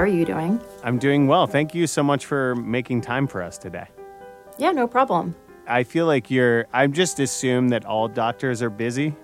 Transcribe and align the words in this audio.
How 0.00 0.04
are 0.04 0.08
you 0.08 0.24
doing? 0.24 0.58
I'm 0.82 0.96
doing 0.96 1.26
well. 1.26 1.46
Thank 1.46 1.74
you 1.74 1.86
so 1.86 2.02
much 2.02 2.24
for 2.24 2.56
making 2.56 3.02
time 3.02 3.26
for 3.26 3.42
us 3.42 3.58
today. 3.58 3.86
Yeah, 4.56 4.70
no 4.70 4.86
problem. 4.86 5.36
I 5.66 5.82
feel 5.82 6.06
like 6.06 6.30
you're, 6.30 6.66
I've 6.72 6.92
just 6.92 7.20
assumed 7.20 7.70
that 7.72 7.84
all 7.84 8.08
doctors 8.08 8.62
are 8.62 8.70
busy. 8.70 9.14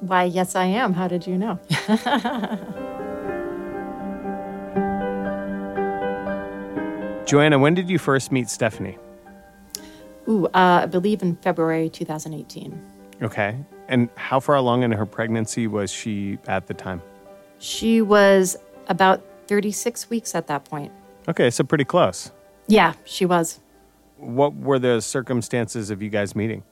Why, 0.00 0.24
yes, 0.24 0.56
I 0.56 0.64
am. 0.64 0.94
How 0.94 1.06
did 1.06 1.28
you 1.28 1.38
know? 1.38 1.60
Joanna, 7.24 7.60
when 7.60 7.74
did 7.74 7.88
you 7.88 8.00
first 8.00 8.32
meet 8.32 8.50
Stephanie? 8.50 8.98
Ooh, 10.28 10.46
uh, 10.46 10.80
I 10.82 10.86
believe 10.86 11.22
in 11.22 11.36
February 11.36 11.88
2018. 11.88 12.82
Okay. 13.22 13.56
And 13.86 14.08
how 14.16 14.40
far 14.40 14.56
along 14.56 14.82
in 14.82 14.90
her 14.90 15.06
pregnancy 15.06 15.68
was 15.68 15.92
she 15.92 16.36
at 16.48 16.66
the 16.66 16.74
time? 16.74 17.00
She 17.60 18.02
was 18.02 18.56
about 18.88 19.24
36 19.48 20.10
weeks 20.10 20.34
at 20.34 20.46
that 20.46 20.64
point. 20.64 20.92
Okay, 21.26 21.50
so 21.50 21.64
pretty 21.64 21.84
close. 21.84 22.30
Yeah, 22.68 22.94
she 23.04 23.26
was. 23.26 23.60
What 24.16 24.54
were 24.54 24.78
the 24.78 25.00
circumstances 25.00 25.90
of 25.90 26.02
you 26.02 26.10
guys 26.10 26.36
meeting? 26.36 26.62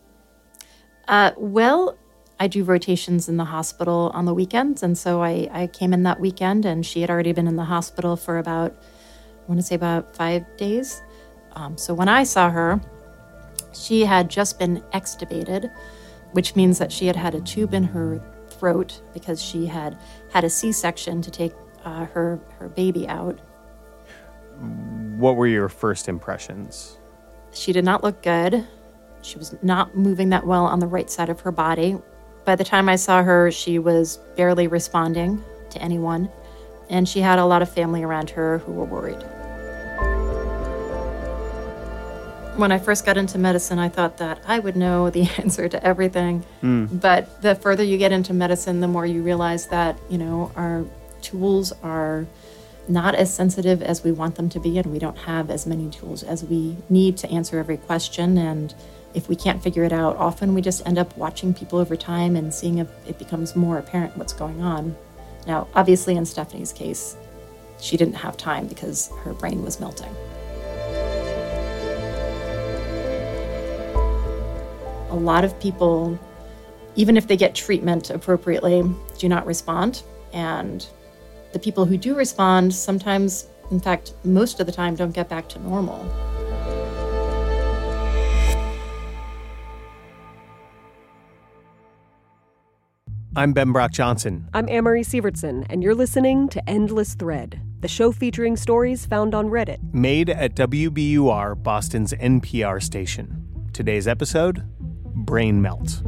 Uh, 1.08 1.32
well, 1.36 1.96
I 2.38 2.48
do 2.48 2.64
rotations 2.64 3.28
in 3.28 3.38
the 3.38 3.44
hospital 3.44 4.10
on 4.14 4.26
the 4.26 4.34
weekends. 4.34 4.82
And 4.82 4.96
so 4.96 5.22
I, 5.22 5.48
I 5.50 5.66
came 5.68 5.92
in 5.92 6.02
that 6.02 6.20
weekend, 6.20 6.64
and 6.64 6.84
she 6.84 7.00
had 7.00 7.10
already 7.10 7.32
been 7.32 7.48
in 7.48 7.56
the 7.56 7.64
hospital 7.64 8.16
for 8.16 8.38
about, 8.38 8.72
I 8.72 9.48
want 9.48 9.60
to 9.60 9.66
say 9.66 9.74
about 9.74 10.14
five 10.14 10.44
days. 10.56 11.02
Um, 11.52 11.78
so 11.78 11.94
when 11.94 12.08
I 12.08 12.24
saw 12.24 12.50
her, 12.50 12.80
she 13.72 14.04
had 14.04 14.28
just 14.28 14.58
been 14.58 14.82
extubated, 14.92 15.72
which 16.32 16.56
means 16.56 16.78
that 16.78 16.92
she 16.92 17.06
had 17.06 17.16
had 17.16 17.34
a 17.34 17.40
tube 17.40 17.72
in 17.72 17.84
her 17.84 18.20
throat 18.48 19.00
because 19.14 19.42
she 19.42 19.66
had 19.66 19.98
had 20.32 20.44
a 20.44 20.50
C 20.50 20.72
section 20.72 21.22
to 21.22 21.30
take 21.30 21.52
uh, 21.86 22.04
her, 22.06 22.40
her 22.58 22.68
baby 22.68 23.08
out. 23.08 23.38
What 25.16 25.36
were 25.36 25.46
your 25.46 25.68
first 25.68 26.08
impressions? 26.08 26.98
She 27.52 27.72
did 27.72 27.84
not 27.84 28.02
look 28.02 28.22
good. 28.22 28.66
She 29.22 29.38
was 29.38 29.54
not 29.62 29.96
moving 29.96 30.28
that 30.30 30.46
well 30.46 30.66
on 30.66 30.80
the 30.80 30.86
right 30.86 31.08
side 31.08 31.30
of 31.30 31.40
her 31.40 31.52
body. 31.52 31.96
By 32.44 32.56
the 32.56 32.64
time 32.64 32.88
I 32.88 32.96
saw 32.96 33.22
her, 33.22 33.50
she 33.50 33.78
was 33.78 34.18
barely 34.36 34.66
responding 34.66 35.42
to 35.70 35.80
anyone, 35.80 36.28
and 36.90 37.08
she 37.08 37.20
had 37.20 37.38
a 37.38 37.44
lot 37.46 37.62
of 37.62 37.70
family 37.70 38.02
around 38.02 38.30
her 38.30 38.58
who 38.58 38.72
were 38.72 38.84
worried. 38.84 39.22
When 42.56 42.72
I 42.72 42.78
first 42.78 43.04
got 43.04 43.16
into 43.16 43.38
medicine, 43.38 43.78
I 43.78 43.88
thought 43.88 44.16
that 44.18 44.40
I 44.46 44.58
would 44.58 44.76
know 44.76 45.10
the 45.10 45.22
answer 45.38 45.68
to 45.68 45.84
everything. 45.84 46.44
But 47.00 47.42
the 47.42 47.54
further 47.54 47.84
you 47.84 47.98
get 47.98 48.12
into 48.12 48.32
medicine, 48.32 48.80
the 48.80 48.88
more 48.88 49.06
you 49.06 49.22
realize 49.22 49.66
that, 49.68 49.98
you 50.08 50.18
know, 50.18 50.50
our 50.56 50.84
tools 51.26 51.72
are 51.82 52.26
not 52.88 53.16
as 53.16 53.34
sensitive 53.34 53.82
as 53.82 54.04
we 54.04 54.12
want 54.12 54.36
them 54.36 54.48
to 54.50 54.60
be, 54.60 54.78
and 54.78 54.92
we 54.92 54.98
don't 54.98 55.18
have 55.18 55.50
as 55.50 55.66
many 55.66 55.90
tools 55.90 56.22
as 56.22 56.44
we 56.44 56.76
need 56.88 57.16
to 57.18 57.28
answer 57.30 57.58
every 57.58 57.76
question. 57.76 58.38
And 58.38 58.72
if 59.12 59.28
we 59.28 59.34
can't 59.34 59.60
figure 59.60 59.82
it 59.82 59.92
out, 59.92 60.16
often 60.16 60.54
we 60.54 60.62
just 60.62 60.86
end 60.86 60.98
up 60.98 61.16
watching 61.16 61.52
people 61.52 61.80
over 61.80 61.96
time 61.96 62.36
and 62.36 62.54
seeing 62.54 62.78
if 62.78 62.88
it 63.08 63.18
becomes 63.18 63.56
more 63.56 63.78
apparent 63.78 64.16
what's 64.16 64.32
going 64.32 64.62
on. 64.62 64.96
Now, 65.48 65.66
obviously, 65.74 66.16
in 66.16 66.24
Stephanie's 66.24 66.72
case, 66.72 67.16
she 67.80 67.96
didn't 67.96 68.14
have 68.14 68.36
time 68.36 68.68
because 68.68 69.10
her 69.24 69.32
brain 69.32 69.62
was 69.64 69.80
melting. 69.80 70.14
A 75.10 75.16
lot 75.16 75.44
of 75.44 75.58
people, 75.58 76.18
even 76.94 77.16
if 77.16 77.26
they 77.26 77.36
get 77.36 77.54
treatment 77.54 78.10
appropriately, 78.10 78.84
do 79.18 79.28
not 79.28 79.44
respond. 79.44 80.02
And 80.32 80.86
the 81.56 81.62
people 81.62 81.86
who 81.86 81.96
do 81.96 82.14
respond 82.14 82.74
sometimes, 82.74 83.46
in 83.70 83.80
fact, 83.80 84.12
most 84.24 84.60
of 84.60 84.66
the 84.66 84.72
time, 84.72 84.94
don't 84.94 85.14
get 85.14 85.26
back 85.26 85.48
to 85.48 85.58
normal. 85.60 86.04
I'm 93.34 93.54
Ben 93.54 93.72
Brock 93.72 93.92
Johnson. 93.92 94.48
I'm 94.52 94.68
Amory 94.68 95.02
Sievertson, 95.02 95.66
and 95.70 95.82
you're 95.82 95.94
listening 95.94 96.48
to 96.50 96.68
Endless 96.68 97.14
Thread, 97.14 97.60
the 97.80 97.88
show 97.88 98.12
featuring 98.12 98.56
stories 98.56 99.06
found 99.06 99.34
on 99.34 99.48
Reddit. 99.48 99.78
Made 99.94 100.28
at 100.28 100.54
WBUR, 100.56 101.62
Boston's 101.62 102.12
NPR 102.12 102.82
station. 102.82 103.46
Today's 103.72 104.06
episode 104.06 104.62
Brain 105.14 105.62
Melt. 105.62 106.02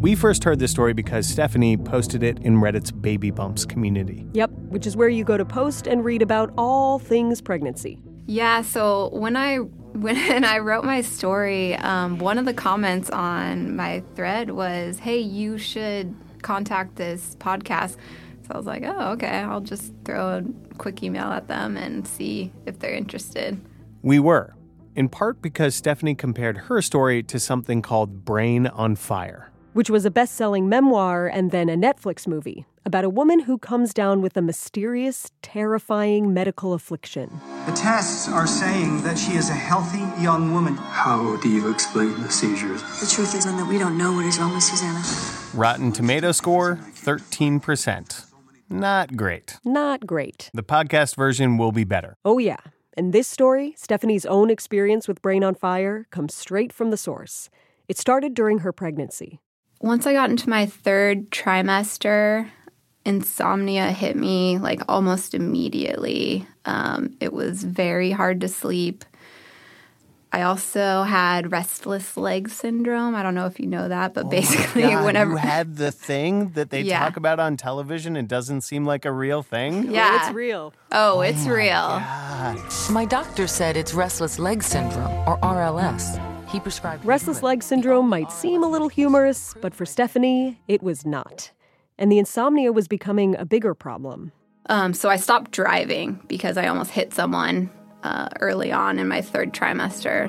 We 0.00 0.14
first 0.14 0.44
heard 0.44 0.58
this 0.58 0.70
story 0.70 0.94
because 0.94 1.28
Stephanie 1.28 1.76
posted 1.76 2.22
it 2.22 2.38
in 2.38 2.56
Reddit's 2.56 2.90
Baby 2.90 3.30
Bumps 3.30 3.66
community. 3.66 4.26
Yep, 4.32 4.48
which 4.70 4.86
is 4.86 4.96
where 4.96 5.10
you 5.10 5.24
go 5.24 5.36
to 5.36 5.44
post 5.44 5.86
and 5.86 6.02
read 6.02 6.22
about 6.22 6.54
all 6.56 6.98
things 6.98 7.42
pregnancy. 7.42 8.00
Yeah, 8.24 8.62
so 8.62 9.10
when 9.12 9.36
I 9.36 9.56
when 9.92 10.42
I 10.42 10.60
wrote 10.60 10.86
my 10.86 11.02
story, 11.02 11.76
um, 11.76 12.18
one 12.18 12.38
of 12.38 12.46
the 12.46 12.54
comments 12.54 13.10
on 13.10 13.76
my 13.76 14.02
thread 14.14 14.52
was, 14.52 14.98
"Hey, 14.98 15.18
you 15.18 15.58
should 15.58 16.14
contact 16.40 16.96
this 16.96 17.36
podcast." 17.38 17.96
So 18.46 18.52
I 18.52 18.56
was 18.56 18.64
like, 18.64 18.84
"Oh, 18.86 19.10
okay. 19.12 19.40
I'll 19.40 19.60
just 19.60 19.92
throw 20.06 20.38
a 20.38 20.44
quick 20.78 21.02
email 21.02 21.26
at 21.26 21.46
them 21.46 21.76
and 21.76 22.08
see 22.08 22.54
if 22.64 22.78
they're 22.78 22.94
interested." 22.94 23.60
We 24.00 24.18
were, 24.18 24.54
in 24.96 25.10
part 25.10 25.42
because 25.42 25.74
Stephanie 25.74 26.14
compared 26.14 26.56
her 26.56 26.80
story 26.80 27.22
to 27.24 27.38
something 27.38 27.82
called 27.82 28.24
Brain 28.24 28.66
on 28.66 28.96
Fire. 28.96 29.50
Which 29.72 29.88
was 29.88 30.04
a 30.04 30.10
best 30.10 30.34
selling 30.34 30.68
memoir 30.68 31.28
and 31.28 31.52
then 31.52 31.68
a 31.68 31.76
Netflix 31.76 32.26
movie 32.26 32.66
about 32.84 33.04
a 33.04 33.08
woman 33.08 33.38
who 33.40 33.56
comes 33.56 33.94
down 33.94 34.20
with 34.20 34.36
a 34.36 34.42
mysterious, 34.42 35.30
terrifying 35.42 36.34
medical 36.34 36.72
affliction. 36.72 37.40
The 37.66 37.72
tests 37.72 38.28
are 38.28 38.48
saying 38.48 39.04
that 39.04 39.16
she 39.16 39.34
is 39.34 39.48
a 39.48 39.54
healthy 39.54 40.00
young 40.20 40.52
woman. 40.52 40.74
How 40.74 41.36
do 41.36 41.48
you 41.48 41.70
explain 41.70 42.20
the 42.20 42.32
seizures? 42.32 42.82
The 42.82 43.06
truth 43.06 43.32
is, 43.32 43.44
that 43.44 43.68
we 43.68 43.78
don't 43.78 43.96
know 43.96 44.12
what 44.12 44.26
is 44.26 44.40
wrong 44.40 44.52
with 44.54 44.64
Susanna. 44.64 45.04
Rotten 45.54 45.92
Tomato 45.92 46.32
score 46.32 46.80
13%. 46.94 48.26
Not 48.68 49.16
great. 49.16 49.58
Not 49.64 50.04
great. 50.04 50.50
The 50.52 50.64
podcast 50.64 51.14
version 51.14 51.58
will 51.58 51.70
be 51.70 51.84
better. 51.84 52.16
Oh, 52.24 52.38
yeah. 52.38 52.56
And 52.96 53.12
this 53.12 53.28
story, 53.28 53.74
Stephanie's 53.76 54.26
own 54.26 54.50
experience 54.50 55.06
with 55.06 55.22
Brain 55.22 55.44
on 55.44 55.54
Fire, 55.54 56.08
comes 56.10 56.34
straight 56.34 56.72
from 56.72 56.90
the 56.90 56.96
source. 56.96 57.50
It 57.88 57.98
started 57.98 58.34
during 58.34 58.58
her 58.58 58.72
pregnancy. 58.72 59.38
Once 59.80 60.06
I 60.06 60.12
got 60.12 60.30
into 60.30 60.48
my 60.48 60.66
third 60.66 61.30
trimester, 61.30 62.48
insomnia 63.04 63.90
hit 63.92 64.14
me 64.16 64.58
like 64.58 64.82
almost 64.88 65.34
immediately. 65.34 66.46
Um, 66.66 67.16
it 67.20 67.32
was 67.32 67.64
very 67.64 68.10
hard 68.10 68.40
to 68.42 68.48
sleep. 68.48 69.04
I 70.32 70.42
also 70.42 71.02
had 71.02 71.50
restless 71.50 72.16
leg 72.16 72.50
syndrome. 72.50 73.16
I 73.16 73.22
don't 73.24 73.34
know 73.34 73.46
if 73.46 73.58
you 73.58 73.66
know 73.66 73.88
that, 73.88 74.14
but 74.14 74.30
basically, 74.30 74.82
God, 74.82 75.04
whenever 75.04 75.32
you 75.32 75.36
had 75.38 75.74
the 75.76 75.90
thing 75.90 76.50
that 76.50 76.70
they 76.70 76.82
Yeah. 76.82 77.00
talk 77.00 77.16
about 77.16 77.40
on 77.40 77.56
television 77.56 78.16
it 78.16 78.28
doesn't 78.28 78.60
seem 78.60 78.84
like 78.86 79.04
a 79.04 79.10
real 79.10 79.42
thing. 79.42 79.90
yeah, 79.90 80.26
It's 80.26 80.34
real. 80.34 80.72
Oh, 80.92 81.22
it's 81.22 81.46
real. 81.46 82.00
My 82.94 83.06
doctor 83.08 83.46
said 83.48 83.76
it's 83.76 83.92
restless 83.92 84.38
leg 84.38 84.62
syndrome, 84.62 85.10
or 85.26 85.36
RLS. 85.38 86.20
He 86.50 86.58
prescribed 86.58 87.04
Restless 87.04 87.42
leg 87.44 87.62
syndrome 87.62 88.08
might 88.08 88.32
seem 88.32 88.64
a 88.64 88.68
little 88.68 88.88
humorous, 88.88 89.54
but 89.60 89.72
for 89.72 89.86
Stephanie, 89.86 90.60
it 90.66 90.82
was 90.82 91.06
not. 91.06 91.52
And 91.96 92.10
the 92.10 92.18
insomnia 92.18 92.72
was 92.72 92.88
becoming 92.88 93.36
a 93.36 93.44
bigger 93.44 93.72
problem. 93.72 94.32
Um, 94.66 94.92
so 94.92 95.08
I 95.08 95.16
stopped 95.16 95.52
driving 95.52 96.20
because 96.26 96.56
I 96.56 96.66
almost 96.66 96.90
hit 96.90 97.14
someone 97.14 97.70
uh, 98.02 98.28
early 98.40 98.72
on 98.72 98.98
in 98.98 99.06
my 99.06 99.20
third 99.20 99.52
trimester. 99.52 100.28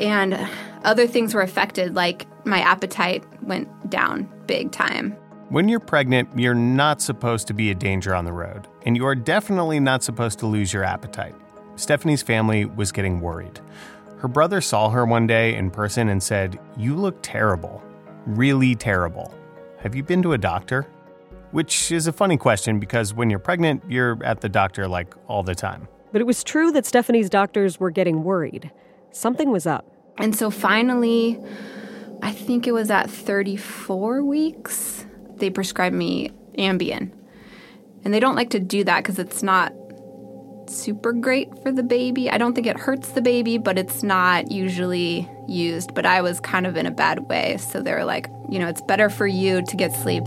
And 0.00 0.38
other 0.84 1.06
things 1.06 1.34
were 1.34 1.40
affected, 1.40 1.94
like 1.94 2.26
my 2.46 2.60
appetite 2.60 3.24
went 3.42 3.90
down 3.90 4.28
big 4.46 4.70
time. 4.70 5.16
When 5.48 5.68
you're 5.68 5.80
pregnant, 5.80 6.28
you're 6.38 6.54
not 6.54 7.00
supposed 7.00 7.46
to 7.48 7.54
be 7.54 7.70
a 7.70 7.74
danger 7.74 8.14
on 8.14 8.24
the 8.24 8.32
road, 8.32 8.68
and 8.84 8.96
you 8.96 9.06
are 9.06 9.14
definitely 9.14 9.80
not 9.80 10.02
supposed 10.02 10.38
to 10.40 10.46
lose 10.46 10.72
your 10.72 10.84
appetite. 10.84 11.34
Stephanie's 11.76 12.22
family 12.22 12.64
was 12.64 12.90
getting 12.92 13.20
worried. 13.20 13.60
Her 14.18 14.28
brother 14.28 14.60
saw 14.60 14.88
her 14.90 15.04
one 15.04 15.26
day 15.26 15.54
in 15.54 15.70
person 15.70 16.08
and 16.08 16.22
said, 16.22 16.58
You 16.76 16.96
look 16.96 17.18
terrible. 17.22 17.82
Really 18.26 18.74
terrible. 18.74 19.32
Have 19.78 19.94
you 19.94 20.02
been 20.02 20.22
to 20.22 20.32
a 20.32 20.38
doctor? 20.38 20.86
Which 21.52 21.92
is 21.92 22.06
a 22.06 22.12
funny 22.12 22.36
question 22.36 22.80
because 22.80 23.14
when 23.14 23.30
you're 23.30 23.38
pregnant, 23.38 23.82
you're 23.88 24.18
at 24.24 24.40
the 24.40 24.48
doctor 24.48 24.88
like 24.88 25.14
all 25.28 25.42
the 25.42 25.54
time. 25.54 25.86
But 26.12 26.20
it 26.20 26.24
was 26.24 26.42
true 26.42 26.72
that 26.72 26.86
Stephanie's 26.86 27.30
doctors 27.30 27.78
were 27.78 27.90
getting 27.90 28.24
worried. 28.24 28.70
Something 29.12 29.50
was 29.50 29.66
up. 29.66 29.86
And 30.18 30.34
so 30.34 30.50
finally, 30.50 31.38
I 32.22 32.32
think 32.32 32.66
it 32.66 32.72
was 32.72 32.90
at 32.90 33.10
34 33.10 34.24
weeks, 34.24 35.04
they 35.36 35.50
prescribed 35.50 35.94
me 35.94 36.30
Ambien. 36.58 37.12
And 38.04 38.14
they 38.14 38.20
don't 38.20 38.34
like 38.34 38.50
to 38.50 38.60
do 38.60 38.82
that 38.84 39.02
because 39.02 39.18
it's 39.18 39.42
not 39.42 39.72
super 40.74 41.12
great 41.12 41.62
for 41.62 41.70
the 41.70 41.82
baby. 41.82 42.30
I 42.30 42.38
don't 42.38 42.54
think 42.54 42.66
it 42.66 42.78
hurts 42.78 43.10
the 43.10 43.22
baby, 43.22 43.58
but 43.58 43.78
it's 43.78 44.02
not 44.02 44.50
usually 44.50 45.28
used. 45.46 45.94
But 45.94 46.06
I 46.06 46.22
was 46.22 46.40
kind 46.40 46.66
of 46.66 46.76
in 46.76 46.86
a 46.86 46.90
bad 46.90 47.28
way. 47.28 47.56
So 47.58 47.82
they 47.82 47.92
were 47.92 48.04
like, 48.04 48.30
you 48.48 48.58
know, 48.58 48.68
it's 48.68 48.82
better 48.82 49.10
for 49.10 49.26
you 49.26 49.62
to 49.62 49.76
get 49.76 49.92
sleep. 49.92 50.24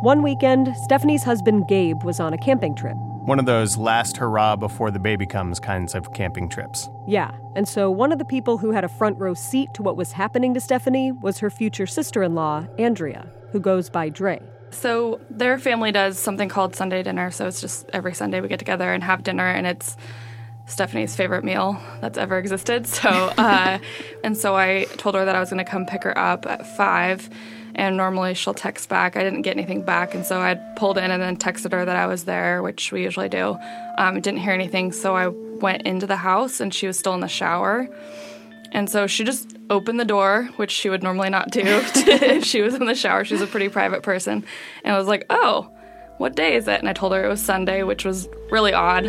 One 0.00 0.22
weekend, 0.22 0.76
Stephanie's 0.76 1.24
husband 1.24 1.66
Gabe 1.66 2.04
was 2.04 2.20
on 2.20 2.32
a 2.32 2.38
camping 2.38 2.76
trip. 2.76 2.96
One 2.96 3.38
of 3.38 3.46
those 3.46 3.76
last 3.76 4.16
hurrah 4.16 4.56
before 4.56 4.90
the 4.90 4.98
baby 4.98 5.26
comes 5.26 5.60
kinds 5.60 5.94
of 5.94 6.14
camping 6.14 6.48
trips. 6.48 6.88
Yeah, 7.06 7.32
and 7.56 7.68
so 7.68 7.90
one 7.90 8.10
of 8.10 8.18
the 8.18 8.24
people 8.24 8.56
who 8.58 8.70
had 8.70 8.84
a 8.84 8.88
front 8.88 9.18
row 9.18 9.34
seat 9.34 9.74
to 9.74 9.82
what 9.82 9.96
was 9.96 10.12
happening 10.12 10.54
to 10.54 10.60
Stephanie 10.60 11.12
was 11.12 11.40
her 11.40 11.50
future 11.50 11.84
sister 11.84 12.22
in 12.22 12.34
law, 12.34 12.66
Andrea, 12.78 13.28
who 13.50 13.60
goes 13.60 13.90
by 13.90 14.08
Dre. 14.08 14.40
So 14.70 15.20
their 15.30 15.58
family 15.58 15.92
does 15.92 16.18
something 16.18 16.48
called 16.48 16.76
Sunday 16.76 17.02
dinner. 17.02 17.30
So 17.30 17.46
it's 17.46 17.60
just 17.60 17.88
every 17.92 18.14
Sunday 18.14 18.40
we 18.40 18.48
get 18.48 18.58
together 18.58 18.92
and 18.92 19.02
have 19.02 19.22
dinner, 19.22 19.46
and 19.46 19.66
it's 19.66 19.96
Stephanie's 20.66 21.16
favorite 21.16 21.44
meal 21.44 21.80
that's 22.00 22.18
ever 22.18 22.38
existed. 22.38 22.86
So, 22.98 23.08
uh, 23.08 23.78
and 24.22 24.36
so 24.36 24.56
I 24.56 24.86
told 24.96 25.14
her 25.14 25.24
that 25.24 25.34
I 25.34 25.40
was 25.40 25.50
going 25.50 25.64
to 25.64 25.70
come 25.70 25.86
pick 25.86 26.04
her 26.04 26.16
up 26.16 26.46
at 26.46 26.66
five 26.76 27.28
and 27.78 27.96
normally 27.96 28.34
she'll 28.34 28.54
text 28.54 28.88
back. 28.88 29.16
I 29.16 29.22
didn't 29.22 29.42
get 29.42 29.56
anything 29.56 29.82
back, 29.82 30.12
and 30.12 30.26
so 30.26 30.40
I 30.40 30.56
pulled 30.76 30.98
in 30.98 31.10
and 31.12 31.22
then 31.22 31.36
texted 31.36 31.72
her 31.72 31.84
that 31.84 31.96
I 31.96 32.06
was 32.06 32.24
there, 32.24 32.60
which 32.60 32.90
we 32.90 33.04
usually 33.04 33.28
do. 33.28 33.56
Um, 33.96 34.20
didn't 34.20 34.40
hear 34.40 34.52
anything, 34.52 34.90
so 34.90 35.16
I 35.16 35.28
went 35.28 35.82
into 35.82 36.06
the 36.06 36.16
house 36.16 36.60
and 36.60 36.74
she 36.74 36.88
was 36.88 36.98
still 36.98 37.14
in 37.14 37.20
the 37.20 37.28
shower. 37.28 37.88
And 38.72 38.90
so 38.90 39.06
she 39.06 39.24
just 39.24 39.56
opened 39.70 39.98
the 39.98 40.04
door, 40.04 40.48
which 40.56 40.70
she 40.70 40.88
would 40.88 41.02
normally 41.02 41.30
not 41.30 41.50
do 41.50 41.62
if 41.64 42.44
she 42.44 42.60
was 42.60 42.74
in 42.74 42.86
the 42.86 42.94
shower. 42.94 43.24
She's 43.24 43.40
a 43.40 43.46
pretty 43.46 43.68
private 43.68 44.02
person. 44.02 44.44
And 44.84 44.94
I 44.94 44.98
was 44.98 45.06
like, 45.06 45.24
oh, 45.30 45.70
what 46.18 46.34
day 46.34 46.54
is 46.56 46.68
it? 46.68 46.80
And 46.80 46.88
I 46.88 46.92
told 46.92 47.12
her 47.12 47.24
it 47.24 47.28
was 47.28 47.40
Sunday, 47.40 47.82
which 47.82 48.04
was 48.04 48.28
really 48.50 48.72
odd. 48.72 49.06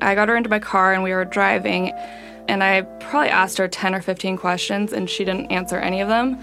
I 0.00 0.14
got 0.14 0.28
her 0.28 0.36
into 0.36 0.48
my 0.48 0.58
car 0.58 0.94
and 0.94 1.02
we 1.02 1.12
were 1.12 1.26
driving, 1.26 1.92
and 2.48 2.64
I 2.64 2.82
probably 3.00 3.28
asked 3.28 3.58
her 3.58 3.68
10 3.68 3.94
or 3.94 4.00
15 4.00 4.38
questions, 4.38 4.92
and 4.92 5.10
she 5.10 5.24
didn't 5.24 5.52
answer 5.52 5.76
any 5.76 6.00
of 6.00 6.08
them. 6.08 6.40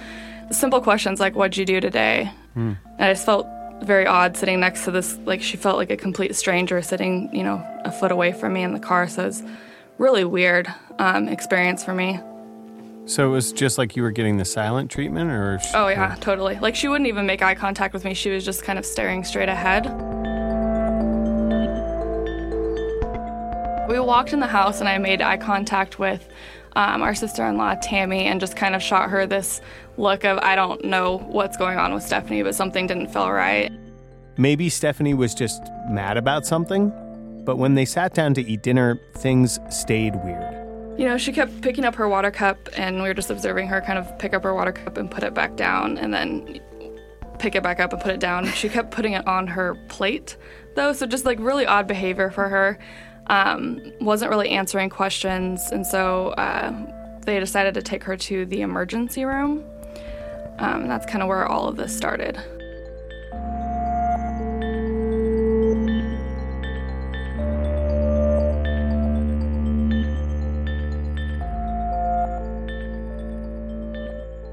Simple 0.51 0.81
questions 0.81 1.19
like, 1.19 1.35
What'd 1.35 1.57
you 1.57 1.65
do 1.65 1.81
today? 1.81 2.31
Mm. 2.55 2.77
And 2.99 3.01
I 3.03 3.13
just 3.13 3.25
felt 3.25 3.47
very 3.83 4.05
odd 4.05 4.37
sitting 4.37 4.59
next 4.59 4.85
to 4.85 4.91
this, 4.91 5.17
like, 5.25 5.41
she 5.41 5.57
felt 5.57 5.77
like 5.77 5.89
a 5.91 5.97
complete 5.97 6.35
stranger 6.35 6.81
sitting, 6.81 7.29
you 7.33 7.43
know, 7.43 7.63
a 7.83 7.91
foot 7.91 8.11
away 8.11 8.31
from 8.31 8.53
me 8.53 8.63
in 8.63 8.73
the 8.73 8.79
car. 8.79 9.07
So 9.07 9.23
it 9.23 9.27
was 9.27 9.43
really 9.97 10.25
weird 10.25 10.67
um, 10.99 11.27
experience 11.27 11.83
for 11.83 11.93
me. 11.93 12.19
So 13.07 13.27
it 13.27 13.29
was 13.29 13.53
just 13.53 13.77
like 13.77 13.95
you 13.95 14.01
were 14.01 14.11
getting 14.11 14.37
the 14.37 14.45
silent 14.45 14.89
treatment, 14.89 15.29
or? 15.29 15.59
She, 15.59 15.69
oh 15.75 15.89
yeah, 15.89 16.13
or? 16.13 16.15
totally. 16.17 16.57
Like 16.57 16.75
she 16.75 16.87
wouldn't 16.87 17.07
even 17.07 17.27
make 17.27 17.43
eye 17.43 17.53
contact 17.53 17.93
with 17.93 18.03
me. 18.03 18.15
She 18.15 18.31
was 18.31 18.43
just 18.43 18.63
kind 18.63 18.79
of 18.79 18.85
staring 18.85 19.23
straight 19.23 19.49
ahead. 19.49 19.85
We 23.87 23.99
walked 23.99 24.33
in 24.33 24.39
the 24.39 24.47
house 24.47 24.79
and 24.79 24.89
I 24.89 24.97
made 24.97 25.21
eye 25.21 25.37
contact 25.37 25.99
with 25.99 26.27
um, 26.75 27.01
our 27.01 27.15
sister 27.15 27.45
in 27.45 27.57
law, 27.57 27.75
Tammy, 27.75 28.25
and 28.25 28.39
just 28.39 28.55
kind 28.55 28.75
of 28.75 28.81
shot 28.81 29.09
her 29.09 29.25
this 29.25 29.61
look 29.97 30.25
of, 30.25 30.37
I 30.39 30.55
don't 30.55 30.83
know 30.83 31.19
what's 31.19 31.57
going 31.57 31.77
on 31.77 31.93
with 31.93 32.03
Stephanie, 32.03 32.43
but 32.43 32.55
something 32.55 32.87
didn't 32.87 33.07
feel 33.07 33.31
right. 33.31 33.71
Maybe 34.37 34.69
Stephanie 34.69 35.13
was 35.13 35.33
just 35.33 35.61
mad 35.89 36.17
about 36.17 36.45
something, 36.45 36.91
but 37.45 37.57
when 37.57 37.75
they 37.75 37.85
sat 37.85 38.13
down 38.13 38.33
to 38.33 38.41
eat 38.41 38.61
dinner, 38.61 38.99
things 39.17 39.59
stayed 39.69 40.15
weird. 40.23 40.53
You 40.99 41.05
know, 41.05 41.17
she 41.17 41.31
kept 41.31 41.61
picking 41.61 41.85
up 41.85 41.95
her 41.95 42.09
water 42.09 42.31
cup, 42.31 42.57
and 42.75 43.01
we 43.01 43.07
were 43.07 43.13
just 43.13 43.29
observing 43.29 43.67
her 43.67 43.81
kind 43.81 43.97
of 43.97 44.17
pick 44.19 44.33
up 44.33 44.43
her 44.43 44.53
water 44.53 44.71
cup 44.71 44.97
and 44.97 45.09
put 45.09 45.23
it 45.23 45.33
back 45.33 45.55
down, 45.55 45.97
and 45.97 46.13
then 46.13 46.59
pick 47.39 47.55
it 47.55 47.63
back 47.63 47.79
up 47.79 47.93
and 47.93 48.01
put 48.01 48.11
it 48.11 48.19
down. 48.19 48.45
She 48.47 48.69
kept 48.69 48.91
putting 48.91 49.13
it 49.13 49.25
on 49.27 49.47
her 49.47 49.75
plate, 49.87 50.35
though, 50.75 50.91
so 50.93 51.05
just 51.05 51.25
like 51.25 51.39
really 51.39 51.65
odd 51.65 51.87
behavior 51.87 52.29
for 52.29 52.49
her 52.49 52.79
um, 53.27 53.81
wasn't 54.01 54.29
really 54.29 54.49
answering 54.49 54.89
questions, 54.89 55.71
and 55.71 55.85
so 55.85 56.29
uh, 56.29 56.73
they 57.25 57.39
decided 57.39 57.73
to 57.73 57.81
take 57.81 58.03
her 58.03 58.15
to 58.17 58.45
the 58.45 58.61
emergency 58.61 59.25
room. 59.25 59.63
Um, 60.59 60.87
that's 60.87 61.05
kind 61.05 61.21
of 61.21 61.27
where 61.27 61.45
all 61.45 61.67
of 61.67 61.75
this 61.75 61.95
started. 61.95 62.39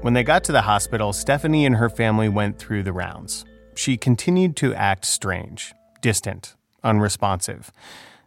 When 0.01 0.13
they 0.13 0.23
got 0.25 0.43
to 0.43 0.51
the 0.51 0.63
hospital, 0.63 1.13
Stephanie 1.13 1.65
and 1.65 1.77
her 1.77 1.89
family 1.89 2.27
went 2.27 2.59
through 2.59 2.83
the 2.83 2.91
rounds. 2.91 3.45
She 3.73 3.95
continued 3.95 4.57
to 4.57 4.73
act 4.73 5.05
strange, 5.05 5.73
distant, 6.01 6.55
unresponsive. 6.83 7.71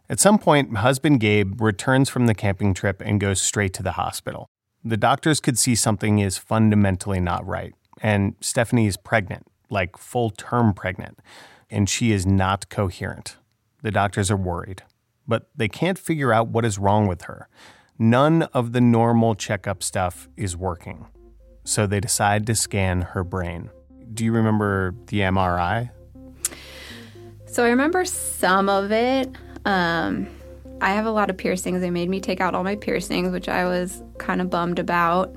At 0.09 0.19
some 0.19 0.39
point, 0.39 0.77
husband 0.77 1.19
Gabe 1.19 1.61
returns 1.61 2.09
from 2.09 2.27
the 2.27 2.33
camping 2.33 2.73
trip 2.73 3.01
and 3.05 3.19
goes 3.19 3.41
straight 3.41 3.73
to 3.73 3.83
the 3.83 3.93
hospital. 3.93 4.47
The 4.83 4.95
doctors 4.95 5.41
could 5.41 5.57
see 5.57 5.75
something 5.75 6.19
is 6.19 6.37
fundamentally 6.37 7.19
not 7.19 7.45
right, 7.45 7.73
and 8.01 8.35
Stephanie 8.39 8.87
is 8.87 8.95
pregnant, 8.95 9.47
like 9.69 9.97
full 9.97 10.29
term 10.29 10.73
pregnant, 10.73 11.19
and 11.69 11.89
she 11.89 12.13
is 12.13 12.25
not 12.25 12.69
coherent. 12.69 13.35
The 13.81 13.91
doctors 13.91 14.31
are 14.31 14.37
worried, 14.37 14.83
but 15.27 15.49
they 15.55 15.67
can't 15.67 15.99
figure 15.99 16.31
out 16.31 16.47
what 16.47 16.63
is 16.63 16.79
wrong 16.79 17.07
with 17.07 17.23
her. 17.23 17.49
None 17.99 18.43
of 18.43 18.71
the 18.71 18.81
normal 18.81 19.35
checkup 19.35 19.83
stuff 19.83 20.29
is 20.37 20.55
working. 20.55 21.07
So 21.65 21.85
they 21.85 21.99
decide 21.99 22.47
to 22.47 22.55
scan 22.55 23.01
her 23.01 23.25
brain. 23.25 23.71
Do 24.13 24.23
you 24.23 24.31
remember 24.31 24.95
the 25.07 25.19
MRI? 25.19 25.89
So 27.45 27.65
I 27.65 27.69
remember 27.69 28.05
some 28.05 28.69
of 28.69 28.91
it. 28.91 29.35
Um, 29.67 30.27
I 30.79 30.91
have 30.91 31.05
a 31.05 31.11
lot 31.11 31.29
of 31.29 31.37
piercings. 31.37 31.81
They 31.81 31.89
made 31.89 32.09
me 32.09 32.21
take 32.21 32.39
out 32.39 32.55
all 32.55 32.63
my 32.63 32.77
piercings, 32.77 33.31
which 33.33 33.49
I 33.49 33.65
was 33.65 34.01
kind 34.17 34.41
of 34.41 34.49
bummed 34.49 34.79
about. 34.79 35.35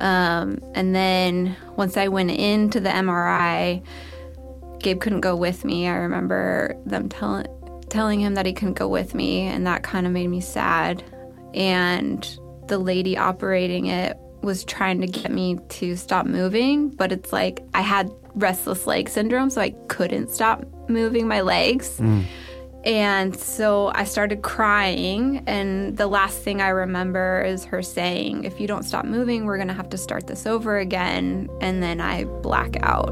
Um, 0.00 0.58
and 0.74 0.94
then 0.94 1.56
once 1.76 1.96
I 1.96 2.08
went 2.08 2.30
into 2.30 2.78
the 2.78 2.90
MRI, 2.90 3.82
Gabe 4.80 5.00
couldn't 5.00 5.20
go 5.20 5.34
with 5.34 5.64
me. 5.64 5.88
I 5.88 5.94
remember 5.94 6.76
them 6.84 7.08
telling 7.08 7.46
telling 7.88 8.20
him 8.20 8.34
that 8.34 8.44
he 8.44 8.52
couldn't 8.52 8.74
go 8.74 8.88
with 8.88 9.14
me, 9.14 9.42
and 9.42 9.66
that 9.66 9.82
kind 9.82 10.06
of 10.06 10.12
made 10.12 10.26
me 10.28 10.40
sad. 10.40 11.02
And 11.54 12.38
the 12.66 12.78
lady 12.78 13.16
operating 13.16 13.86
it 13.86 14.18
was 14.42 14.64
trying 14.64 15.00
to 15.00 15.06
get 15.06 15.30
me 15.30 15.58
to 15.68 15.96
stop 15.96 16.26
moving, 16.26 16.90
but 16.90 17.12
it's 17.12 17.32
like 17.32 17.62
I 17.72 17.80
had 17.80 18.10
restless 18.34 18.86
leg 18.86 19.08
syndrome, 19.08 19.48
so 19.48 19.60
I 19.60 19.70
couldn't 19.88 20.30
stop 20.30 20.64
moving 20.88 21.28
my 21.28 21.40
legs. 21.40 21.98
Mm. 21.98 22.24
And 22.84 23.34
so 23.34 23.90
I 23.94 24.04
started 24.04 24.42
crying, 24.42 25.42
and 25.46 25.96
the 25.96 26.06
last 26.06 26.40
thing 26.40 26.60
I 26.60 26.68
remember 26.68 27.42
is 27.42 27.64
her 27.64 27.82
saying, 27.82 28.44
If 28.44 28.60
you 28.60 28.66
don't 28.66 28.82
stop 28.82 29.06
moving, 29.06 29.46
we're 29.46 29.56
gonna 29.56 29.72
have 29.72 29.88
to 29.90 29.96
start 29.96 30.26
this 30.26 30.46
over 30.46 30.78
again. 30.78 31.48
And 31.62 31.82
then 31.82 32.00
I 32.00 32.24
black 32.24 32.76
out. 32.82 33.10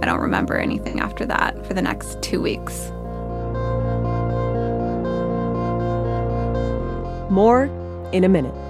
I 0.00 0.06
don't 0.06 0.20
remember 0.20 0.56
anything 0.56 1.00
after 1.00 1.26
that 1.26 1.66
for 1.66 1.74
the 1.74 1.82
next 1.82 2.22
two 2.22 2.40
weeks. 2.40 2.90
More 7.30 7.64
in 8.12 8.22
a 8.22 8.28
minute. 8.28 8.69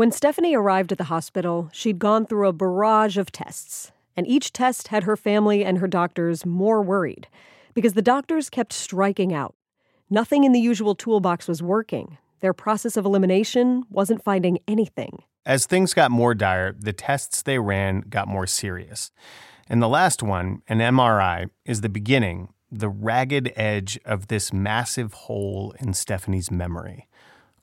When 0.00 0.12
Stephanie 0.12 0.54
arrived 0.54 0.92
at 0.92 0.96
the 0.96 1.12
hospital, 1.12 1.68
she'd 1.74 1.98
gone 1.98 2.24
through 2.24 2.48
a 2.48 2.54
barrage 2.54 3.18
of 3.18 3.30
tests, 3.30 3.92
and 4.16 4.26
each 4.26 4.50
test 4.50 4.88
had 4.88 5.04
her 5.04 5.14
family 5.14 5.62
and 5.62 5.76
her 5.76 5.86
doctors 5.86 6.46
more 6.46 6.80
worried 6.80 7.28
because 7.74 7.92
the 7.92 8.00
doctors 8.00 8.48
kept 8.48 8.72
striking 8.72 9.34
out. 9.34 9.54
Nothing 10.08 10.44
in 10.44 10.52
the 10.52 10.58
usual 10.58 10.94
toolbox 10.94 11.46
was 11.46 11.62
working. 11.62 12.16
Their 12.40 12.54
process 12.54 12.96
of 12.96 13.04
elimination 13.04 13.84
wasn't 13.90 14.24
finding 14.24 14.60
anything. 14.66 15.22
As 15.44 15.66
things 15.66 15.92
got 15.92 16.10
more 16.10 16.34
dire, 16.34 16.72
the 16.72 16.94
tests 16.94 17.42
they 17.42 17.58
ran 17.58 18.00
got 18.08 18.26
more 18.26 18.46
serious. 18.46 19.10
And 19.68 19.82
the 19.82 19.86
last 19.86 20.22
one, 20.22 20.62
an 20.66 20.78
MRI, 20.78 21.50
is 21.66 21.82
the 21.82 21.90
beginning, 21.90 22.54
the 22.72 22.88
ragged 22.88 23.52
edge 23.54 24.00
of 24.06 24.28
this 24.28 24.50
massive 24.50 25.12
hole 25.12 25.74
in 25.78 25.92
Stephanie's 25.92 26.50
memory 26.50 27.06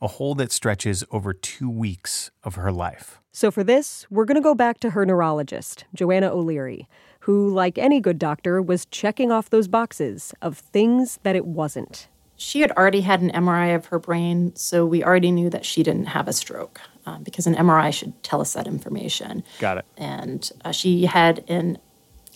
a 0.01 0.07
hole 0.07 0.35
that 0.35 0.51
stretches 0.51 1.03
over 1.11 1.33
two 1.33 1.69
weeks 1.69 2.31
of 2.43 2.55
her 2.55 2.71
life. 2.71 3.19
So, 3.31 3.51
for 3.51 3.63
this, 3.63 4.07
we're 4.09 4.25
going 4.25 4.35
to 4.35 4.41
go 4.41 4.55
back 4.55 4.79
to 4.79 4.91
her 4.91 5.05
neurologist, 5.05 5.85
Joanna 5.93 6.31
O'Leary, 6.31 6.87
who, 7.21 7.49
like 7.49 7.77
any 7.77 7.99
good 7.99 8.17
doctor, 8.17 8.61
was 8.61 8.85
checking 8.85 9.31
off 9.31 9.49
those 9.49 9.67
boxes 9.67 10.33
of 10.41 10.57
things 10.57 11.19
that 11.23 11.35
it 11.35 11.45
wasn't. 11.45 12.07
She 12.35 12.61
had 12.61 12.71
already 12.71 13.01
had 13.01 13.21
an 13.21 13.31
MRI 13.31 13.75
of 13.75 13.87
her 13.87 13.99
brain, 13.99 14.55
so 14.55 14.85
we 14.85 15.03
already 15.03 15.31
knew 15.31 15.49
that 15.49 15.65
she 15.65 15.83
didn't 15.83 16.05
have 16.05 16.27
a 16.27 16.33
stroke 16.33 16.79
um, 17.05 17.23
because 17.23 17.47
an 17.47 17.55
MRI 17.55 17.91
should 17.91 18.21
tell 18.21 18.41
us 18.41 18.53
that 18.53 18.67
information. 18.67 19.43
Got 19.59 19.79
it. 19.79 19.85
And 19.97 20.51
uh, 20.63 20.71
she 20.71 21.05
had 21.05 21.43
an, 21.47 21.79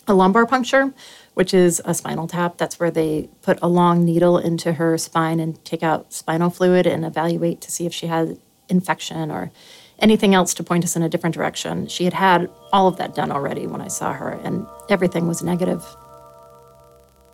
a 0.08 0.14
lumbar 0.14 0.46
puncture, 0.46 0.92
which 1.34 1.54
is 1.54 1.80
a 1.84 1.94
spinal 1.94 2.26
tap. 2.26 2.58
That's 2.58 2.78
where 2.78 2.90
they 2.90 3.28
put 3.42 3.58
a 3.62 3.68
long 3.68 4.04
needle 4.04 4.38
into 4.38 4.74
her 4.74 4.98
spine 4.98 5.40
and 5.40 5.62
take 5.64 5.82
out 5.82 6.12
spinal 6.12 6.50
fluid 6.50 6.86
and 6.86 7.04
evaluate 7.04 7.60
to 7.62 7.70
see 7.70 7.86
if 7.86 7.94
she 7.94 8.06
had 8.06 8.38
infection 8.68 9.30
or 9.30 9.50
anything 9.98 10.34
else 10.34 10.52
to 10.54 10.64
point 10.64 10.84
us 10.84 10.96
in 10.96 11.02
a 11.02 11.08
different 11.08 11.34
direction. 11.34 11.86
She 11.86 12.04
had 12.04 12.12
had 12.12 12.50
all 12.72 12.88
of 12.88 12.96
that 12.96 13.14
done 13.14 13.30
already 13.30 13.66
when 13.66 13.80
I 13.80 13.88
saw 13.88 14.12
her, 14.12 14.30
and 14.30 14.66
everything 14.88 15.28
was 15.28 15.42
negative. 15.42 15.84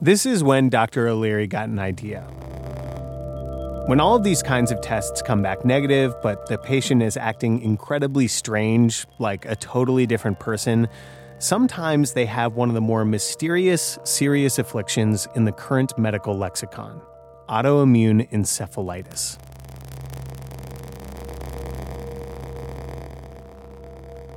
This 0.01 0.27
is 0.27 0.45
when 0.45 0.69
Dr. 0.69 1.09
O'Leary 1.09 1.47
got 1.47 1.69
an 1.69 1.79
idea. 1.79 2.23
When 3.87 4.01
all 4.01 4.15
of 4.15 4.23
these 4.23 4.43
kinds 4.43 4.71
of 4.71 4.83
tests 4.83 5.23
come 5.23 5.41
back 5.41 5.65
negative, 5.65 6.15
but 6.23 6.47
the 6.47 6.59
patient 6.59 7.03
is 7.03 7.17
acting 7.17 7.63
incredibly 7.63 8.29
strange, 8.29 9.07
like 9.19 9.47
a 9.47 9.57
totally 9.57 10.07
different 10.07 10.39
person, 10.39 10.89
sometimes 11.39 12.13
they 12.13 12.27
have 12.27 12.55
one 12.55 12.69
of 12.69 12.75
the 12.75 12.81
more 12.81 13.05
mysterious, 13.05 13.99
serious 14.05 14.59
afflictions 14.59 15.29
in 15.35 15.45
the 15.45 15.53
current 15.53 15.97
medical 15.99 16.37
lexicon 16.37 17.01
autoimmune 17.49 18.31
encephalitis. 18.31 19.39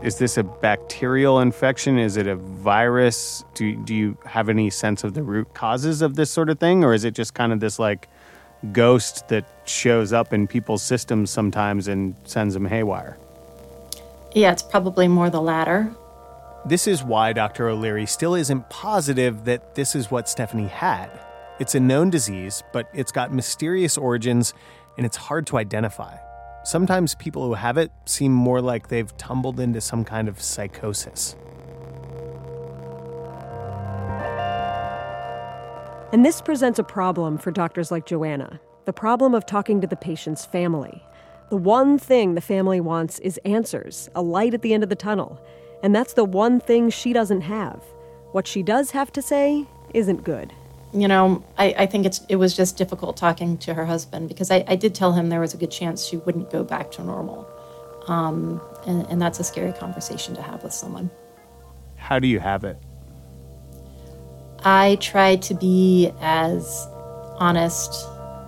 Is 0.02 0.18
this 0.18 0.38
a 0.38 0.44
bacterial 0.44 1.42
infection? 1.42 2.00
Is 2.00 2.18
it 2.18 2.26
a 2.26 2.36
virus? 2.36 3.44
Do, 3.54 3.76
do 3.84 3.94
you 3.94 4.18
have 4.26 4.50
any 4.50 4.70
sense 4.72 5.04
of 5.04 5.14
the 5.14 5.22
root 5.22 5.54
causes 5.54 6.02
of 6.02 6.16
this 6.16 6.32
sort 6.32 6.50
of 6.50 6.60
thing? 6.60 6.84
Or 6.84 6.94
is 6.94 7.04
it 7.04 7.14
just 7.14 7.36
kind 7.36 7.54
of 7.54 7.60
this 7.60 7.78
like 7.78 8.08
ghost 8.72 9.28
that 9.28 9.46
shows 9.66 10.12
up 10.12 10.34
in 10.34 10.48
people's 10.48 10.82
systems 10.82 11.30
sometimes 11.30 11.88
and 11.88 12.16
sends 12.24 12.56
them 12.56 12.66
haywire? 12.66 13.18
Yeah, 14.34 14.54
it's 14.54 14.64
probably 14.64 15.08
more 15.08 15.30
the 15.30 15.42
latter. 15.42 15.94
This 16.64 16.86
is 16.86 17.04
why 17.04 17.34
Dr. 17.34 17.70
O'Leary 17.70 18.06
still 18.06 18.36
isn't 18.36 18.70
positive 18.70 19.46
that 19.46 19.74
this 19.74 19.96
is 19.96 20.12
what 20.12 20.30
Stephanie 20.30 20.68
had. 20.68 21.10
It's 21.60 21.74
a 21.74 21.80
known 21.80 22.12
disease, 22.12 22.62
but 22.72 22.88
it's 22.94 23.12
got 23.12 23.34
mysterious 23.34 23.98
origins 23.98 24.54
and 24.96 25.04
it's 25.04 25.18
hard 25.18 25.48
to 25.48 25.58
identify. 25.58 26.16
Sometimes 26.64 27.16
people 27.16 27.44
who 27.44 27.56
have 27.56 27.78
it 27.78 27.92
seem 28.06 28.32
more 28.32 28.62
like 28.62 28.90
they've 28.90 29.16
tumbled 29.18 29.60
into 29.60 29.82
some 29.82 30.06
kind 30.06 30.28
of 30.28 30.40
psychosis. 30.40 31.36
And 36.14 36.24
this 36.24 36.42
presents 36.42 36.78
a 36.78 36.84
problem 36.84 37.40
for 37.40 37.50
doctors 37.50 37.90
like 37.90 38.06
Joanna 38.06 38.60
the 38.86 38.94
problem 38.94 39.36
of 39.36 39.46
talking 39.46 39.80
to 39.80 39.88
the 39.88 39.96
patient's 39.96 40.44
family. 40.44 41.04
The 41.50 41.58
one 41.58 42.00
thing 42.00 42.34
the 42.34 42.42
family 42.42 42.82
wants 42.82 43.20
is 43.20 43.40
answers, 43.46 44.10
a 44.16 44.22
light 44.24 44.56
at 44.56 44.64
the 44.64 44.74
end 44.74 44.82
of 44.82 44.90
the 44.90 44.96
tunnel. 44.96 45.40
And 45.84 45.96
that's 45.96 46.14
the 46.14 46.26
one 46.26 46.60
thing 46.60 46.90
she 46.90 47.14
doesn't 47.14 47.42
have. 47.42 47.84
What 48.32 48.48
she 48.48 48.64
does 48.64 48.92
have 48.92 49.12
to 49.14 49.22
say 49.22 49.66
isn't 49.94 50.24
good. 50.24 50.54
You 50.94 51.08
know, 51.08 51.44
I, 51.58 51.74
I 51.80 51.86
think 51.86 52.06
it's 52.06 52.22
it 52.28 52.36
was 52.36 52.56
just 52.56 52.78
difficult 52.78 53.16
talking 53.18 53.58
to 53.60 53.74
her 53.74 53.86
husband 53.86 54.28
because 54.28 54.52
I, 54.52 54.64
I 54.68 54.76
did 54.76 54.94
tell 54.94 55.14
him 55.14 55.30
there 55.30 55.40
was 55.40 55.54
a 55.54 55.58
good 55.58 55.72
chance 55.72 56.06
she 56.06 56.18
wouldn't 56.18 56.52
go 56.52 56.64
back 56.64 56.92
to 56.92 57.04
normal. 57.04 57.48
Um, 58.08 58.62
and, 58.86 59.06
and 59.08 59.22
that's 59.22 59.40
a 59.40 59.44
scary 59.44 59.74
conversation 59.74 60.36
to 60.36 60.42
have 60.42 60.64
with 60.64 60.74
someone. 60.74 61.10
How 61.96 62.20
do 62.20 62.28
you 62.28 62.40
have 62.40 62.64
it? 62.64 62.78
I 64.64 64.98
try 65.00 65.38
to 65.38 65.54
be 65.54 66.12
as 66.20 66.88
honest 67.38 68.06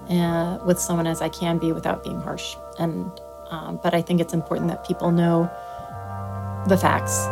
uh, 0.10 0.60
with 0.66 0.80
someone 0.80 1.08
as 1.08 1.22
I 1.22 1.30
can 1.30 1.58
be 1.60 1.72
without 1.72 2.04
being 2.04 2.20
harsh. 2.20 2.56
And 2.78 3.10
um, 3.50 3.80
but 3.82 3.94
I 3.94 4.02
think 4.02 4.20
it's 4.20 4.34
important 4.34 4.70
that 4.70 4.86
people 4.86 5.12
know 5.12 5.50
the 6.68 6.78
facts. 6.78 7.28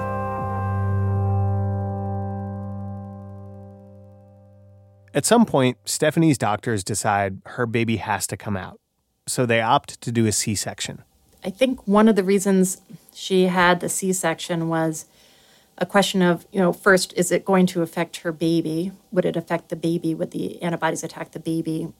At 5.13 5.25
some 5.25 5.45
point, 5.45 5.77
Stephanie's 5.85 6.37
doctors 6.37 6.83
decide 6.83 7.41
her 7.45 7.65
baby 7.65 7.97
has 7.97 8.25
to 8.27 8.37
come 8.37 8.55
out, 8.55 8.79
so 9.27 9.45
they 9.45 9.61
opt 9.61 9.99
to 10.01 10.11
do 10.11 10.25
a 10.25 10.31
C 10.31 10.55
section. 10.55 11.03
I 11.43 11.49
think 11.49 11.85
one 11.87 12.07
of 12.07 12.15
the 12.15 12.23
reasons 12.23 12.81
she 13.13 13.47
had 13.47 13.79
the 13.79 13.89
C 13.89 14.13
section 14.13 14.69
was 14.69 15.05
a 15.77 15.85
question 15.85 16.21
of, 16.21 16.45
you 16.51 16.59
know, 16.59 16.71
first, 16.71 17.11
is 17.17 17.31
it 17.31 17.43
going 17.43 17.65
to 17.67 17.81
affect 17.81 18.17
her 18.17 18.31
baby? 18.31 18.91
Would 19.11 19.25
it 19.25 19.35
affect 19.35 19.69
the 19.69 19.75
baby? 19.75 20.13
Would 20.13 20.31
the 20.31 20.61
antibodies 20.61 21.03
attack 21.03 21.31
the 21.31 21.39
baby? 21.39 21.91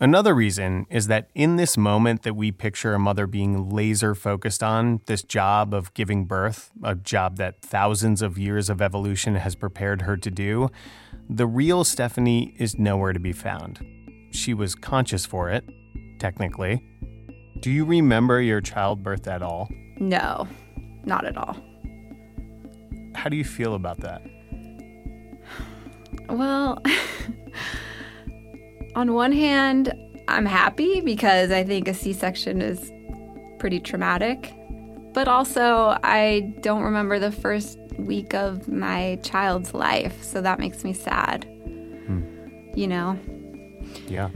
Another 0.00 0.32
reason 0.32 0.86
is 0.90 1.08
that 1.08 1.28
in 1.34 1.56
this 1.56 1.76
moment 1.76 2.22
that 2.22 2.34
we 2.34 2.52
picture 2.52 2.94
a 2.94 3.00
mother 3.00 3.26
being 3.26 3.68
laser 3.68 4.14
focused 4.14 4.62
on, 4.62 5.00
this 5.06 5.24
job 5.24 5.74
of 5.74 5.92
giving 5.92 6.24
birth, 6.24 6.70
a 6.84 6.94
job 6.94 7.36
that 7.38 7.62
thousands 7.62 8.22
of 8.22 8.38
years 8.38 8.70
of 8.70 8.80
evolution 8.80 9.34
has 9.34 9.56
prepared 9.56 10.02
her 10.02 10.16
to 10.16 10.30
do, 10.30 10.68
the 11.28 11.48
real 11.48 11.82
Stephanie 11.82 12.54
is 12.58 12.78
nowhere 12.78 13.12
to 13.12 13.18
be 13.18 13.32
found. 13.32 13.84
She 14.30 14.54
was 14.54 14.76
conscious 14.76 15.26
for 15.26 15.50
it, 15.50 15.64
technically. 16.20 16.80
Do 17.58 17.72
you 17.72 17.84
remember 17.84 18.40
your 18.40 18.60
childbirth 18.60 19.26
at 19.26 19.42
all? 19.42 19.68
No, 19.98 20.46
not 21.04 21.24
at 21.24 21.36
all. 21.36 21.56
How 23.16 23.28
do 23.28 23.36
you 23.36 23.44
feel 23.44 23.74
about 23.74 23.98
that? 24.00 24.22
Well, 26.30 26.82
on 28.98 29.14
one 29.14 29.30
hand, 29.30 29.94
I'm 30.26 30.44
happy 30.44 31.00
because 31.00 31.52
I 31.52 31.62
think 31.62 31.86
a 31.86 31.94
C 31.94 32.12
section 32.12 32.60
is 32.60 32.90
pretty 33.60 33.78
traumatic. 33.78 34.52
But 35.14 35.28
also, 35.28 35.96
I 36.02 36.52
don't 36.62 36.82
remember 36.82 37.20
the 37.20 37.30
first 37.30 37.78
week 37.96 38.34
of 38.34 38.66
my 38.66 39.20
child's 39.22 39.72
life, 39.72 40.24
so 40.24 40.42
that 40.42 40.58
makes 40.58 40.82
me 40.82 40.92
sad. 40.92 41.44
Hmm. 42.06 42.22
You 42.74 42.88
know? 42.88 43.16
Yeah. 44.08 44.30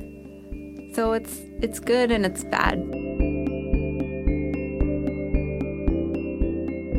So 0.95 1.13
it's 1.13 1.41
it's 1.61 1.81
good 1.81 2.13
and 2.13 2.25
it's 2.25 2.45
bad. 2.45 2.79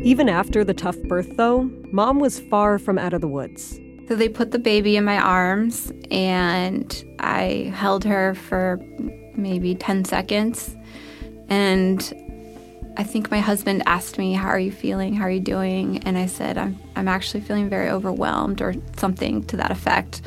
Even 0.04 0.28
after 0.28 0.64
the 0.64 0.74
tough 0.74 0.98
birth, 1.04 1.38
though, 1.38 1.70
mom 1.92 2.20
was 2.20 2.40
far 2.40 2.78
from 2.78 2.98
out 2.98 3.14
of 3.14 3.22
the 3.22 3.28
woods. 3.28 3.80
So 4.06 4.16
they 4.16 4.28
put 4.28 4.50
the 4.50 4.58
baby 4.58 4.98
in 4.98 5.04
my 5.04 5.16
arms, 5.16 5.90
and 6.10 7.04
I 7.24 7.72
held 7.74 8.04
her 8.04 8.34
for 8.34 8.78
maybe 9.34 9.74
10 9.74 10.04
seconds. 10.04 10.76
And 11.48 12.00
I 12.96 13.02
think 13.02 13.30
my 13.30 13.40
husband 13.40 13.82
asked 13.86 14.18
me, 14.18 14.34
How 14.34 14.48
are 14.48 14.58
you 14.58 14.70
feeling? 14.70 15.14
How 15.14 15.24
are 15.24 15.30
you 15.30 15.40
doing? 15.40 15.98
And 16.04 16.18
I 16.18 16.26
said, 16.26 16.58
I'm, 16.58 16.78
I'm 16.94 17.08
actually 17.08 17.40
feeling 17.40 17.68
very 17.68 17.88
overwhelmed, 17.88 18.60
or 18.60 18.74
something 18.96 19.42
to 19.44 19.56
that 19.56 19.70
effect. 19.70 20.20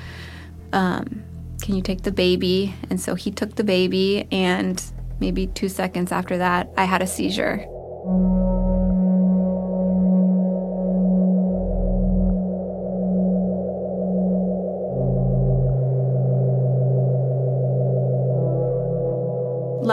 Um, 0.73 1.23
can 1.61 1.75
you 1.75 1.81
take 1.81 2.01
the 2.01 2.11
baby? 2.11 2.73
And 2.89 2.99
so 2.99 3.15
he 3.15 3.31
took 3.31 3.55
the 3.55 3.63
baby, 3.63 4.27
and 4.31 4.83
maybe 5.19 5.47
two 5.47 5.69
seconds 5.69 6.11
after 6.11 6.37
that, 6.39 6.69
I 6.77 6.85
had 6.85 7.01
a 7.01 7.07
seizure. 7.07 7.65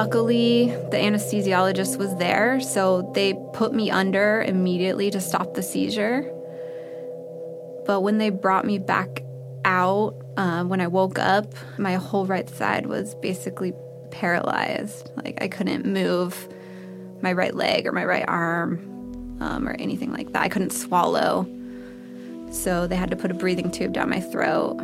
Luckily, 0.05 0.67
the 0.67 0.99
anesthesiologist 0.99 1.97
was 1.97 2.15
there, 2.17 2.61
so 2.61 3.11
they 3.15 3.33
put 3.55 3.73
me 3.73 3.91
under 3.91 4.43
immediately 4.43 5.11
to 5.11 5.19
stop 5.19 5.55
the 5.55 5.63
seizure. 5.63 6.31
But 7.87 8.03
when 8.03 8.19
they 8.19 8.29
brought 8.29 8.67
me 8.67 8.79
back 8.79 9.25
out, 9.65 10.15
uh, 10.37 10.65
when 10.65 10.83
I 10.83 10.89
woke 10.89 11.19
up, 11.19 11.47
my 11.79 11.95
whole 11.95 12.27
right 12.27 12.47
side 12.51 12.85
was 12.85 13.15
basically 13.15 13.73
paralyzed. 14.11 15.11
Like 15.17 15.43
I 15.43 15.49
couldn't 15.49 15.87
move 15.87 16.51
my 17.23 17.33
right 17.33 17.55
leg 17.55 17.87
or 17.87 17.93
my 17.93 18.05
right 18.05 18.29
arm 18.29 19.39
um, 19.41 19.67
or 19.67 19.73
anything 19.79 20.13
like 20.13 20.35
that. 20.35 20.43
I 20.43 20.51
couldn't 20.51 20.75
swallow. 20.75 21.49
So 22.51 22.87
they 22.87 22.97
had 22.97 23.09
to 23.09 23.17
put 23.17 23.31
a 23.31 23.35
breathing 23.35 23.71
tube 23.71 23.95
down 23.95 24.11
my 24.11 24.21
throat. 24.21 24.77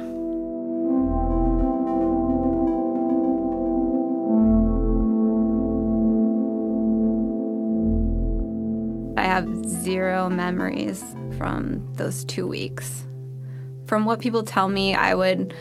Zero 9.71 10.29
memories 10.29 11.03
from 11.39 11.87
those 11.95 12.25
two 12.25 12.47
weeks. 12.47 13.05
From 13.87 14.05
what 14.05 14.21
people 14.21 14.43
tell 14.43 14.69
me, 14.69 14.95
I 14.95 15.15
would 15.15 15.55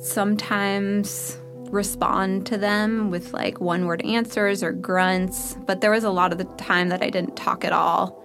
sometimes 0.00 1.38
respond 1.70 2.46
to 2.46 2.58
them 2.58 3.10
with 3.10 3.32
like 3.32 3.60
one 3.60 3.86
word 3.86 4.04
answers 4.04 4.62
or 4.62 4.72
grunts, 4.72 5.56
but 5.66 5.80
there 5.80 5.90
was 5.90 6.04
a 6.04 6.10
lot 6.10 6.32
of 6.32 6.38
the 6.38 6.44
time 6.56 6.88
that 6.88 7.02
I 7.02 7.10
didn't 7.10 7.36
talk 7.36 7.64
at 7.64 7.72
all 7.72 8.22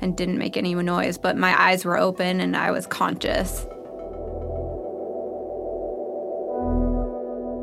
and 0.00 0.16
didn't 0.16 0.38
make 0.38 0.56
any 0.56 0.74
noise, 0.74 1.18
but 1.18 1.36
my 1.36 1.58
eyes 1.60 1.84
were 1.84 1.98
open 1.98 2.40
and 2.40 2.56
I 2.56 2.70
was 2.70 2.86
conscious. 2.86 3.66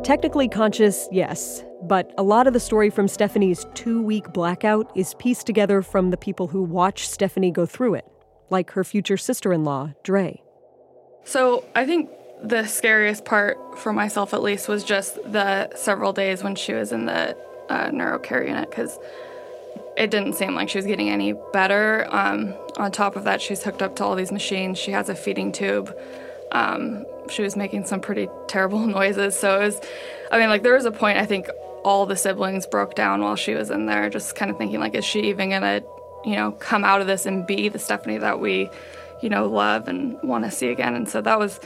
Technically 0.04 0.50
conscious, 0.50 1.08
yes, 1.12 1.64
but 1.88 2.14
a 2.18 2.24
lot 2.24 2.48
of 2.48 2.54
the 2.54 2.60
story 2.60 2.90
from 2.90 3.08
Stephanie's 3.08 3.66
two 3.74 4.02
week 4.02 4.32
blackout 4.34 4.92
is 4.96 5.14
pieced 5.16 5.46
together 5.46 5.82
from 5.82 6.10
the 6.10 6.18
people 6.18 6.48
who 6.48 6.64
watch 6.64 7.08
Stephanie 7.08 7.52
go 7.52 7.66
through 7.66 7.96
it, 7.96 8.06
like 8.50 8.72
her 8.72 8.84
future 8.84 9.18
sister 9.18 9.54
in 9.54 9.64
law, 9.64 9.92
Dre. 10.04 10.42
So 11.24 11.66
I 11.76 11.86
think 11.86 12.10
the 12.44 12.66
scariest 12.66 13.26
part 13.26 13.58
for 13.78 13.94
myself, 13.94 14.34
at 14.34 14.42
least, 14.42 14.68
was 14.68 14.84
just 14.84 15.16
the 15.32 15.74
several 15.76 16.14
days 16.14 16.44
when 16.44 16.56
she 16.56 16.74
was 16.74 16.92
in 16.92 17.06
the 17.06 17.38
uh, 17.70 17.90
neurocare 17.90 18.46
unit 18.46 18.70
because 18.70 19.00
it 19.98 20.12
didn't 20.12 20.34
seem 20.34 20.56
like 20.56 20.70
she 20.70 20.78
was 20.78 20.86
getting 20.86 21.10
any 21.10 21.34
better. 21.54 22.08
Um, 22.10 22.54
on 22.78 22.92
top 22.92 23.16
of 23.16 23.24
that, 23.26 23.42
she's 23.42 23.64
hooked 23.64 23.82
up 23.82 23.96
to 23.98 24.04
all 24.04 24.16
these 24.16 24.32
machines. 24.32 24.78
She 24.78 24.92
has 24.92 25.10
a 25.10 25.16
feeding 25.16 25.52
tube. 25.52 25.96
Um, 26.52 27.06
she 27.30 27.42
was 27.42 27.56
making 27.56 27.86
some 27.86 28.00
pretty 28.00 28.28
terrible 28.48 28.80
noises. 28.88 29.38
So 29.38 29.62
it 29.62 29.66
was, 29.66 29.82
I 30.32 30.40
mean, 30.40 30.50
like, 30.50 30.64
there 30.64 30.74
was 30.74 30.86
a 30.86 30.92
point, 30.92 31.18
I 31.18 31.26
think, 31.26 31.48
all 31.84 32.06
the 32.06 32.16
siblings 32.16 32.66
broke 32.66 32.96
down 32.96 33.22
while 33.22 33.36
she 33.36 33.54
was 33.54 33.70
in 33.70 33.86
there, 33.86 34.10
just 34.10 34.36
kind 34.36 34.50
of 34.50 34.58
thinking 34.58 34.80
like, 34.80 34.96
is 34.96 35.06
she 35.06 35.22
even 35.30 35.50
gonna, 35.50 35.82
you 36.26 36.36
know, 36.36 36.52
come 36.54 36.84
out 36.84 37.02
of 37.02 37.08
this 37.08 37.26
and 37.26 37.46
be 37.46 37.70
the 37.70 37.80
Stephanie 37.80 38.18
that 38.18 38.40
we, 38.40 38.70
you 39.22 39.30
know, 39.30 39.48
love 39.48 39.88
and 39.88 40.18
want 40.24 40.44
to 40.46 40.52
see 40.52 40.70
again? 40.70 40.96
And 40.96 41.08
so 41.08 41.22
that 41.22 41.40
was 41.40 41.60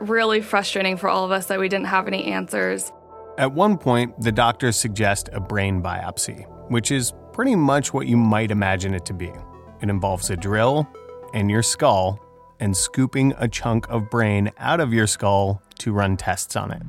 really 0.00 0.40
frustrating 0.40 0.96
for 0.96 1.08
all 1.08 1.24
of 1.24 1.30
us 1.30 1.46
that 1.46 1.58
we 1.58 1.68
didn't 1.68 1.86
have 1.86 2.06
any 2.06 2.24
answers. 2.24 2.92
At 3.36 3.52
one 3.52 3.78
point, 3.78 4.20
the 4.20 4.32
doctors 4.32 4.76
suggest 4.76 5.28
a 5.32 5.40
brain 5.40 5.82
biopsy, 5.82 6.48
which 6.70 6.90
is 6.90 7.12
pretty 7.32 7.56
much 7.56 7.92
what 7.92 8.06
you 8.06 8.16
might 8.16 8.50
imagine 8.50 8.94
it 8.94 9.04
to 9.06 9.14
be. 9.14 9.32
It 9.80 9.90
involves 9.90 10.30
a 10.30 10.36
drill 10.36 10.88
in 11.32 11.48
your 11.48 11.62
skull 11.62 12.20
and 12.60 12.76
scooping 12.76 13.34
a 13.38 13.48
chunk 13.48 13.88
of 13.88 14.08
brain 14.08 14.52
out 14.58 14.78
of 14.78 14.92
your 14.92 15.08
skull 15.08 15.60
to 15.78 15.92
run 15.92 16.16
tests 16.16 16.54
on 16.54 16.70
it. 16.70 16.82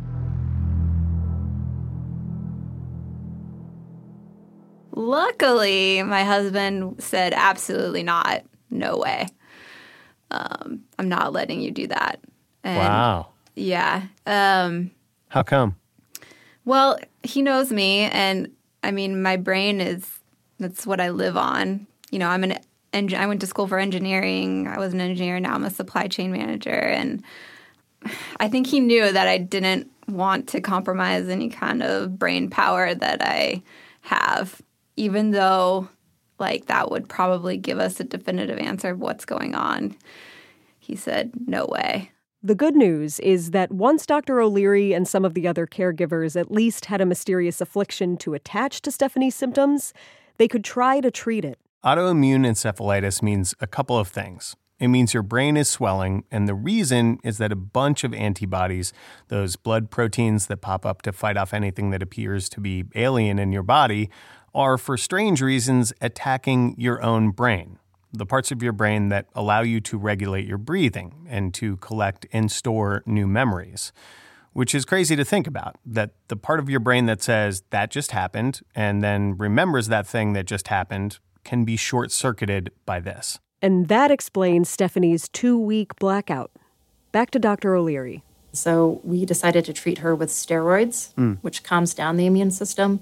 Luckily, 4.95 6.01
my 6.03 6.23
husband 6.23 7.03
said, 7.03 7.34
absolutely 7.34 8.01
not. 8.01 8.43
No 8.69 8.97
way. 8.97 9.27
Um, 10.31 10.81
I'm 10.97 11.10
not 11.10 11.34
letting 11.34 11.62
you 11.62 11.71
do 11.71 11.88
that. 11.88 12.19
And 12.63 12.77
wow. 12.77 13.27
Yeah. 13.55 14.03
Um, 14.25 14.91
How 15.29 15.43
come? 15.43 15.75
Well, 16.65 16.97
he 17.23 17.41
knows 17.41 17.71
me, 17.71 18.01
and 18.01 18.51
I 18.84 18.91
mean, 18.91 19.21
my 19.21 19.38
brain 19.38 19.79
is 19.79 20.19
that's 20.58 20.86
what 20.86 20.99
I 20.99 21.10
live 21.10 21.38
on. 21.38 21.86
You 22.10 22.19
know, 22.19 22.29
I'm 22.29 22.43
an 22.43 22.58
engine. 22.91 23.19
I 23.19 23.27
went 23.27 23.41
to 23.41 23.47
school 23.47 23.67
for 23.67 23.77
engineering. 23.77 24.67
I 24.67 24.79
was 24.79 24.93
an 24.93 25.01
engineer. 25.01 25.39
Now 25.39 25.53
I'm 25.53 25.63
a 25.63 25.69
supply 25.69 26.08
chain 26.08 26.31
manager, 26.31 26.71
and 26.71 27.23
I 28.39 28.49
think 28.49 28.67
he 28.67 28.79
knew 28.79 29.12
that 29.12 29.27
I 29.27 29.38
didn't 29.38 29.91
want 30.08 30.47
to 30.49 30.62
compromise 30.62 31.29
any 31.29 31.49
kind 31.49 31.84
of 31.84 32.17
brain 32.17 32.49
power 32.49 32.93
that 32.95 33.21
I 33.21 33.62
have 34.01 34.62
even 34.95 35.31
though 35.31 35.89
like 36.39 36.65
that 36.65 36.91
would 36.91 37.08
probably 37.08 37.58
give 37.58 37.79
us 37.79 37.99
a 37.99 38.03
definitive 38.03 38.60
answer 38.60 38.89
of 38.89 38.99
what's 38.99 39.25
going 39.25 39.55
on. 39.55 39.95
He 40.79 40.95
said, 40.95 41.31
"No 41.47 41.65
way." 41.65 42.12
The 42.43 42.55
good 42.55 42.75
news 42.75 43.19
is 43.21 43.51
that 43.51 43.71
once 43.71 44.05
Dr. 44.05 44.39
O'Leary 44.39 44.93
and 44.93 45.08
some 45.08 45.25
of 45.25 45.34
the 45.34 45.47
other 45.47 45.65
caregivers 45.65 46.39
at 46.39 46.51
least 46.51 46.86
had 46.86 47.01
a 47.01 47.05
mysterious 47.05 47.60
affliction 47.60 48.17
to 48.17 48.36
attach 48.36 48.81
to 48.84 48.91
Stephanie's 48.91 49.34
symptoms, 49.34 49.93
they 50.38 50.47
could 50.47 50.63
try 50.63 50.99
to 51.01 51.10
treat 51.10 51.43
it. 51.43 51.58
Autoimmune 51.84 52.45
encephalitis 52.45 53.23
means 53.23 53.55
a 53.60 53.67
couple 53.67 53.97
of 53.97 54.08
things. 54.08 54.55
It 54.77 54.89
means 54.89 55.13
your 55.13 55.23
brain 55.23 55.55
is 55.55 55.69
swelling, 55.69 56.25
and 56.29 56.47
the 56.47 56.53
reason 56.53 57.17
is 57.23 57.38
that 57.38 57.51
a 57.51 57.55
bunch 57.55 58.03
of 58.03 58.13
antibodies, 58.13 58.91
those 59.29 59.55
blood 59.55 59.89
proteins 59.89 60.47
that 60.47 60.58
pop 60.58 60.86
up 60.86 61.01
to 61.03 61.13
fight 61.13 61.38
off 61.38 61.53
anything 61.53 61.91
that 61.91 62.03
appears 62.03 62.49
to 62.49 62.60
be 62.60 62.84
alien 62.93 63.39
in 63.39 63.53
your 63.53 63.63
body, 63.63 64.10
are, 64.55 64.77
for 64.77 64.97
strange 64.97 65.41
reasons, 65.41 65.93
attacking 66.01 66.75
your 66.77 67.03
own 67.03 67.29
brain, 67.29 67.77
the 68.11 68.25
parts 68.25 68.51
of 68.51 68.63
your 68.63 68.71
brain 68.71 69.09
that 69.09 69.27
allow 69.35 69.61
you 69.61 69.79
to 69.81 69.97
regulate 69.97 70.47
your 70.47 70.57
breathing 70.57 71.27
and 71.29 71.53
to 71.53 71.77
collect 71.77 72.25
and 72.31 72.51
store 72.51 73.03
new 73.05 73.27
memories. 73.27 73.91
Which 74.53 74.73
is 74.73 74.85
crazy 74.85 75.17
to 75.17 75.25
think 75.25 75.47
about 75.47 75.75
that 75.85 76.11
the 76.29 76.37
part 76.37 76.61
of 76.61 76.69
your 76.69 76.79
brain 76.79 77.07
that 77.07 77.21
says 77.21 77.63
that 77.71 77.91
just 77.91 78.11
happened 78.11 78.61
and 78.73 79.03
then 79.03 79.35
remembers 79.37 79.89
that 79.89 80.07
thing 80.07 80.31
that 80.31 80.45
just 80.45 80.69
happened 80.69 81.19
can 81.43 81.65
be 81.65 81.75
short 81.75 82.09
circuited 82.09 82.71
by 82.85 83.01
this. 83.01 83.37
And 83.61 83.89
that 83.89 84.11
explains 84.11 84.69
Stephanie's 84.69 85.27
two 85.27 85.59
week 85.59 85.97
blackout. 85.97 86.51
Back 87.11 87.31
to 87.31 87.39
Dr. 87.39 87.75
O'Leary. 87.75 88.23
So 88.53 89.01
we 89.03 89.25
decided 89.25 89.65
to 89.65 89.73
treat 89.73 89.97
her 89.97 90.15
with 90.15 90.29
steroids, 90.29 91.13
mm. 91.15 91.37
which 91.41 91.63
calms 91.63 91.93
down 91.93 92.15
the 92.15 92.25
immune 92.25 92.51
system 92.51 93.01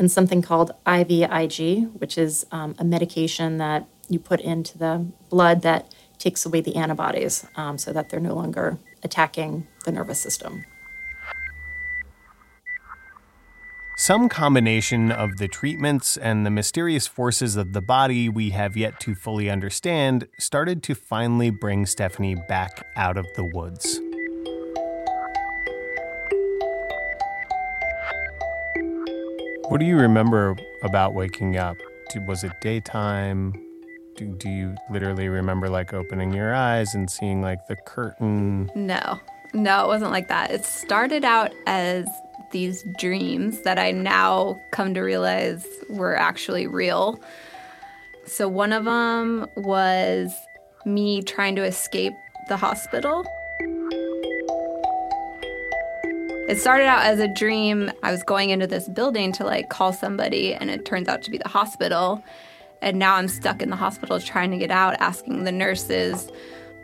and 0.00 0.10
something 0.10 0.40
called 0.40 0.72
IVIG, 0.86 1.92
which 2.00 2.16
is 2.16 2.46
um, 2.50 2.74
a 2.78 2.84
medication 2.84 3.58
that 3.58 3.86
you 4.08 4.18
put 4.18 4.40
into 4.40 4.78
the 4.78 5.06
blood 5.28 5.60
that 5.60 5.94
takes 6.18 6.46
away 6.46 6.62
the 6.62 6.74
antibodies 6.74 7.46
um, 7.54 7.76
so 7.76 7.92
that 7.92 8.08
they're 8.08 8.18
no 8.18 8.34
longer 8.34 8.78
attacking 9.02 9.66
the 9.84 9.92
nervous 9.92 10.18
system. 10.18 10.64
Some 13.98 14.30
combination 14.30 15.12
of 15.12 15.36
the 15.36 15.48
treatments 15.48 16.16
and 16.16 16.46
the 16.46 16.50
mysterious 16.50 17.06
forces 17.06 17.56
of 17.56 17.74
the 17.74 17.82
body 17.82 18.30
we 18.30 18.50
have 18.50 18.78
yet 18.78 18.98
to 19.00 19.14
fully 19.14 19.50
understand 19.50 20.26
started 20.38 20.82
to 20.84 20.94
finally 20.94 21.50
bring 21.50 21.84
Stephanie 21.84 22.36
back 22.48 22.86
out 22.96 23.18
of 23.18 23.26
the 23.36 23.44
woods. 23.44 24.00
What 29.70 29.78
do 29.78 29.86
you 29.86 29.98
remember 29.98 30.56
about 30.82 31.14
waking 31.14 31.56
up? 31.56 31.76
Was 32.26 32.42
it 32.42 32.50
daytime? 32.60 33.52
Do, 34.16 34.26
do 34.26 34.48
you 34.48 34.74
literally 34.90 35.28
remember 35.28 35.68
like 35.68 35.94
opening 35.94 36.34
your 36.34 36.52
eyes 36.52 36.92
and 36.92 37.08
seeing 37.08 37.40
like 37.40 37.68
the 37.68 37.76
curtain? 37.76 38.68
No, 38.74 39.20
no, 39.54 39.84
it 39.84 39.86
wasn't 39.86 40.10
like 40.10 40.26
that. 40.26 40.50
It 40.50 40.64
started 40.64 41.24
out 41.24 41.52
as 41.68 42.08
these 42.50 42.84
dreams 42.98 43.62
that 43.62 43.78
I 43.78 43.92
now 43.92 44.60
come 44.72 44.92
to 44.94 45.02
realize 45.02 45.64
were 45.88 46.16
actually 46.16 46.66
real. 46.66 47.20
So 48.26 48.48
one 48.48 48.72
of 48.72 48.86
them 48.86 49.46
was 49.54 50.34
me 50.84 51.22
trying 51.22 51.54
to 51.54 51.62
escape 51.62 52.14
the 52.48 52.56
hospital. 52.56 53.24
It 56.50 56.58
started 56.58 56.86
out 56.86 57.04
as 57.04 57.20
a 57.20 57.28
dream. 57.28 57.92
I 58.02 58.10
was 58.10 58.24
going 58.24 58.50
into 58.50 58.66
this 58.66 58.88
building 58.88 59.30
to 59.34 59.44
like 59.44 59.68
call 59.68 59.92
somebody, 59.92 60.52
and 60.52 60.68
it 60.68 60.84
turns 60.84 61.06
out 61.06 61.22
to 61.22 61.30
be 61.30 61.38
the 61.38 61.48
hospital. 61.48 62.24
And 62.82 62.98
now 62.98 63.14
I'm 63.14 63.28
stuck 63.28 63.62
in 63.62 63.70
the 63.70 63.76
hospital 63.76 64.18
trying 64.18 64.50
to 64.50 64.56
get 64.56 64.72
out, 64.72 64.96
asking 64.98 65.44
the 65.44 65.52
nurses, 65.52 66.28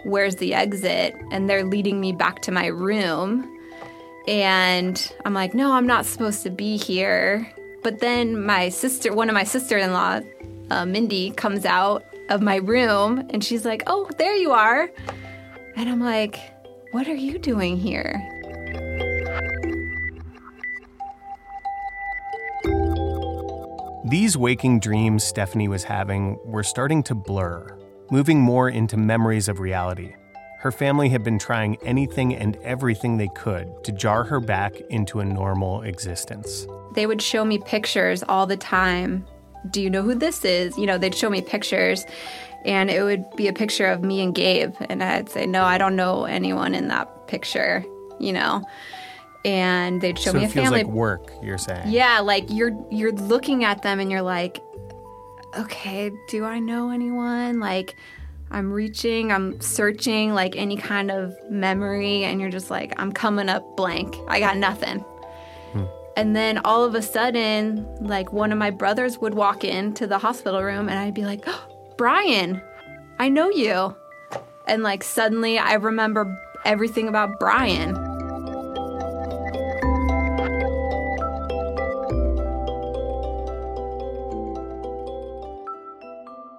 where's 0.04 0.36
the 0.36 0.54
exit? 0.54 1.16
And 1.32 1.50
they're 1.50 1.64
leading 1.64 2.00
me 2.00 2.12
back 2.12 2.42
to 2.42 2.52
my 2.52 2.66
room. 2.66 3.58
And 4.28 5.12
I'm 5.24 5.34
like, 5.34 5.52
no, 5.52 5.72
I'm 5.72 5.86
not 5.88 6.06
supposed 6.06 6.44
to 6.44 6.50
be 6.50 6.76
here. 6.76 7.52
But 7.82 7.98
then 7.98 8.46
my 8.46 8.68
sister, 8.68 9.12
one 9.12 9.28
of 9.28 9.34
my 9.34 9.42
sister 9.42 9.76
in 9.76 9.92
law, 9.92 10.20
uh, 10.70 10.86
Mindy, 10.86 11.32
comes 11.32 11.66
out 11.66 12.04
of 12.28 12.40
my 12.40 12.56
room 12.56 13.26
and 13.30 13.42
she's 13.42 13.64
like, 13.64 13.82
oh, 13.88 14.08
there 14.16 14.36
you 14.36 14.52
are. 14.52 14.88
And 15.74 15.88
I'm 15.88 16.00
like, 16.00 16.38
what 16.92 17.08
are 17.08 17.16
you 17.16 17.36
doing 17.36 17.76
here? 17.76 18.35
These 24.08 24.36
waking 24.36 24.78
dreams 24.78 25.24
Stephanie 25.24 25.66
was 25.66 25.82
having 25.82 26.38
were 26.44 26.62
starting 26.62 27.02
to 27.04 27.14
blur, 27.16 27.76
moving 28.08 28.40
more 28.40 28.68
into 28.68 28.96
memories 28.96 29.48
of 29.48 29.58
reality. 29.58 30.14
Her 30.60 30.70
family 30.70 31.08
had 31.08 31.24
been 31.24 31.40
trying 31.40 31.76
anything 31.82 32.32
and 32.32 32.54
everything 32.62 33.16
they 33.16 33.26
could 33.34 33.82
to 33.82 33.90
jar 33.90 34.22
her 34.22 34.38
back 34.38 34.80
into 34.90 35.18
a 35.18 35.24
normal 35.24 35.82
existence. 35.82 36.68
They 36.94 37.08
would 37.08 37.20
show 37.20 37.44
me 37.44 37.58
pictures 37.58 38.22
all 38.28 38.46
the 38.46 38.56
time. 38.56 39.26
Do 39.72 39.82
you 39.82 39.90
know 39.90 40.02
who 40.02 40.14
this 40.14 40.44
is? 40.44 40.78
You 40.78 40.86
know, 40.86 40.98
they'd 40.98 41.12
show 41.12 41.28
me 41.28 41.42
pictures 41.42 42.06
and 42.64 42.90
it 42.90 43.02
would 43.02 43.24
be 43.34 43.48
a 43.48 43.52
picture 43.52 43.86
of 43.86 44.04
me 44.04 44.22
and 44.22 44.32
Gabe. 44.32 44.76
And 44.88 45.02
I'd 45.02 45.30
say, 45.30 45.46
No, 45.46 45.64
I 45.64 45.78
don't 45.78 45.96
know 45.96 46.26
anyone 46.26 46.76
in 46.76 46.86
that 46.88 47.26
picture, 47.26 47.84
you 48.20 48.32
know 48.32 48.62
and 49.46 50.00
they'd 50.00 50.18
show 50.18 50.32
so 50.32 50.38
me 50.38 50.44
a 50.44 50.48
it 50.48 50.50
feels 50.50 50.64
family. 50.64 50.82
like 50.82 50.92
work. 50.92 51.30
You're 51.40 51.56
saying, 51.56 51.88
yeah, 51.88 52.18
like 52.18 52.44
you're 52.48 52.76
you're 52.90 53.12
looking 53.12 53.64
at 53.64 53.82
them 53.82 54.00
and 54.00 54.10
you're 54.10 54.20
like, 54.20 54.60
okay, 55.56 56.10
do 56.28 56.44
I 56.44 56.58
know 56.58 56.90
anyone? 56.90 57.60
Like, 57.60 57.94
I'm 58.50 58.72
reaching, 58.72 59.30
I'm 59.30 59.60
searching, 59.60 60.34
like 60.34 60.56
any 60.56 60.76
kind 60.76 61.12
of 61.12 61.36
memory, 61.48 62.24
and 62.24 62.40
you're 62.40 62.50
just 62.50 62.70
like, 62.70 62.92
I'm 63.00 63.12
coming 63.12 63.48
up 63.48 63.76
blank. 63.76 64.16
I 64.26 64.40
got 64.40 64.56
nothing. 64.56 64.98
Hmm. 64.98 65.84
And 66.16 66.34
then 66.34 66.58
all 66.58 66.82
of 66.82 66.96
a 66.96 67.02
sudden, 67.02 67.86
like 68.00 68.32
one 68.32 68.50
of 68.50 68.58
my 68.58 68.70
brothers 68.70 69.18
would 69.18 69.34
walk 69.34 69.62
into 69.62 70.08
the 70.08 70.18
hospital 70.18 70.60
room, 70.60 70.88
and 70.88 70.98
I'd 70.98 71.14
be 71.14 71.24
like, 71.24 71.44
oh, 71.46 71.94
Brian, 71.96 72.60
I 73.20 73.28
know 73.28 73.48
you. 73.48 73.94
And 74.66 74.82
like 74.82 75.04
suddenly, 75.04 75.56
I 75.56 75.74
remember 75.74 76.36
everything 76.64 77.06
about 77.06 77.38
Brian. 77.38 77.94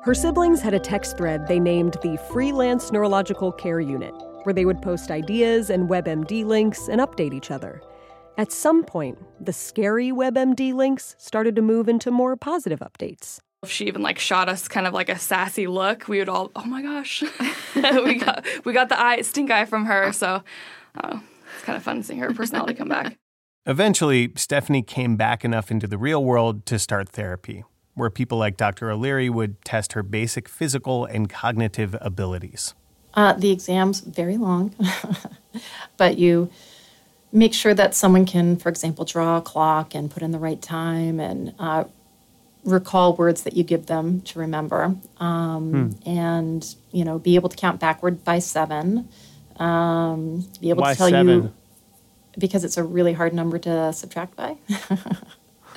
Her 0.08 0.15
siblings 0.15 0.62
had 0.62 0.74
a 0.74 0.80
text 0.80 1.17
thread 1.17 1.48
they 1.48 1.60
named 1.60 1.98
the 2.02 2.17
Freelance 2.32 2.93
Neurological 2.93 3.52
Care 3.52 3.82
Unit, 3.82 4.13
where 4.43 4.54
they 4.54 4.63
would 4.63 4.82
post 4.82 5.12
ideas 5.12 5.70
and 5.70 5.89
WebMD 5.89 6.46
links 6.46 6.88
and 6.88 7.02
update 7.02 7.34
each 7.34 7.52
other. 7.52 7.82
At 8.38 8.54
some 8.54 8.86
point, 8.86 9.17
the 9.41 9.52
scary 9.52 10.13
WebMD 10.13 10.74
links 10.74 11.17
started 11.20 11.58
to 11.58 11.62
move 11.62 11.89
into 11.89 12.10
more 12.10 12.38
positive 12.38 12.80
updates. 12.80 13.39
If 13.63 13.70
she 13.70 13.88
even 13.88 14.02
like 14.02 14.17
shot 14.17 14.48
us 14.48 14.70
kind 14.70 14.88
of 14.88 14.93
like 14.93 15.10
a 15.10 15.20
sassy 15.20 15.67
look, 15.67 16.08
we 16.08 16.20
would 16.20 16.30
all, 16.30 16.52
oh 16.56 16.63
my 16.63 16.82
gosh, 16.82 17.22
we 17.76 18.15
got 18.15 18.46
we 18.63 18.72
got 18.72 18.88
the 18.88 18.98
eye 18.98 19.20
stink 19.24 19.52
eye 19.52 19.65
from 19.65 19.84
her. 19.88 20.13
So 20.13 20.41
uh, 20.96 21.20
it's 21.54 21.65
kind 21.65 21.76
of 21.76 21.84
fun 21.84 22.02
seeing 22.02 22.22
her 22.22 22.34
personality 22.34 22.76
come 22.76 22.88
back. 22.88 23.17
Eventually, 23.65 24.32
Stephanie 24.38 24.84
came 24.84 25.17
back 25.17 25.43
enough 25.43 25.70
into 25.70 25.86
the 25.86 25.98
real 25.98 26.24
world 26.24 26.65
to 26.67 26.80
start 26.80 27.10
therapy 27.10 27.65
where 27.97 28.10
people 28.10 28.38
like 28.38 28.57
Dr. 28.57 28.91
O'Leary 28.91 29.29
would 29.29 29.63
test 29.65 29.93
her 29.93 30.03
basic 30.03 30.47
physical 30.47 31.05
and 31.05 31.29
cognitive 31.29 31.95
abilities. 31.99 32.73
Uh, 33.13 33.33
the 33.33 33.51
exam's 33.51 34.01
very 34.01 34.38
long, 34.38 34.75
but 35.97 36.17
you 36.17 36.49
make 37.31 37.53
sure 37.53 37.73
that 37.73 37.95
someone 37.95 38.25
can, 38.25 38.55
for 38.55 38.69
example, 38.69 39.03
draw 39.03 39.38
a 39.38 39.41
clock 39.41 39.95
and 39.95 40.12
put 40.12 40.21
in 40.21 40.31
the 40.31 40.38
right 40.38 40.62
time 40.62 41.19
and 41.19 41.53
uh, 41.57 41.83
recall 42.63 43.15
words 43.15 43.41
that 43.43 43.57
you 43.57 43.63
give 43.63 43.88
them 43.88 44.21
to 44.21 44.39
remember, 44.39 44.95
um, 45.19 45.71
hmm. 45.71 46.10
and 46.10 46.75
you 46.91 47.03
know, 47.03 47.17
be 47.17 47.36
able 47.36 47.49
to 47.49 47.57
count 47.57 47.79
backward 47.79 48.23
by 48.23 48.38
seven. 48.38 49.10
Um, 49.57 50.47
be 50.62 50.69
able 50.69 50.83
Why 50.83 50.93
to 50.93 50.97
tell 50.97 51.10
seven? 51.10 51.27
you 51.27 51.53
because 52.38 52.63
it's 52.63 52.77
a 52.77 52.83
really 52.83 53.13
hard 53.13 53.33
number 53.33 53.57
to 53.57 53.91
subtract 53.93 54.36
by. 54.36 54.57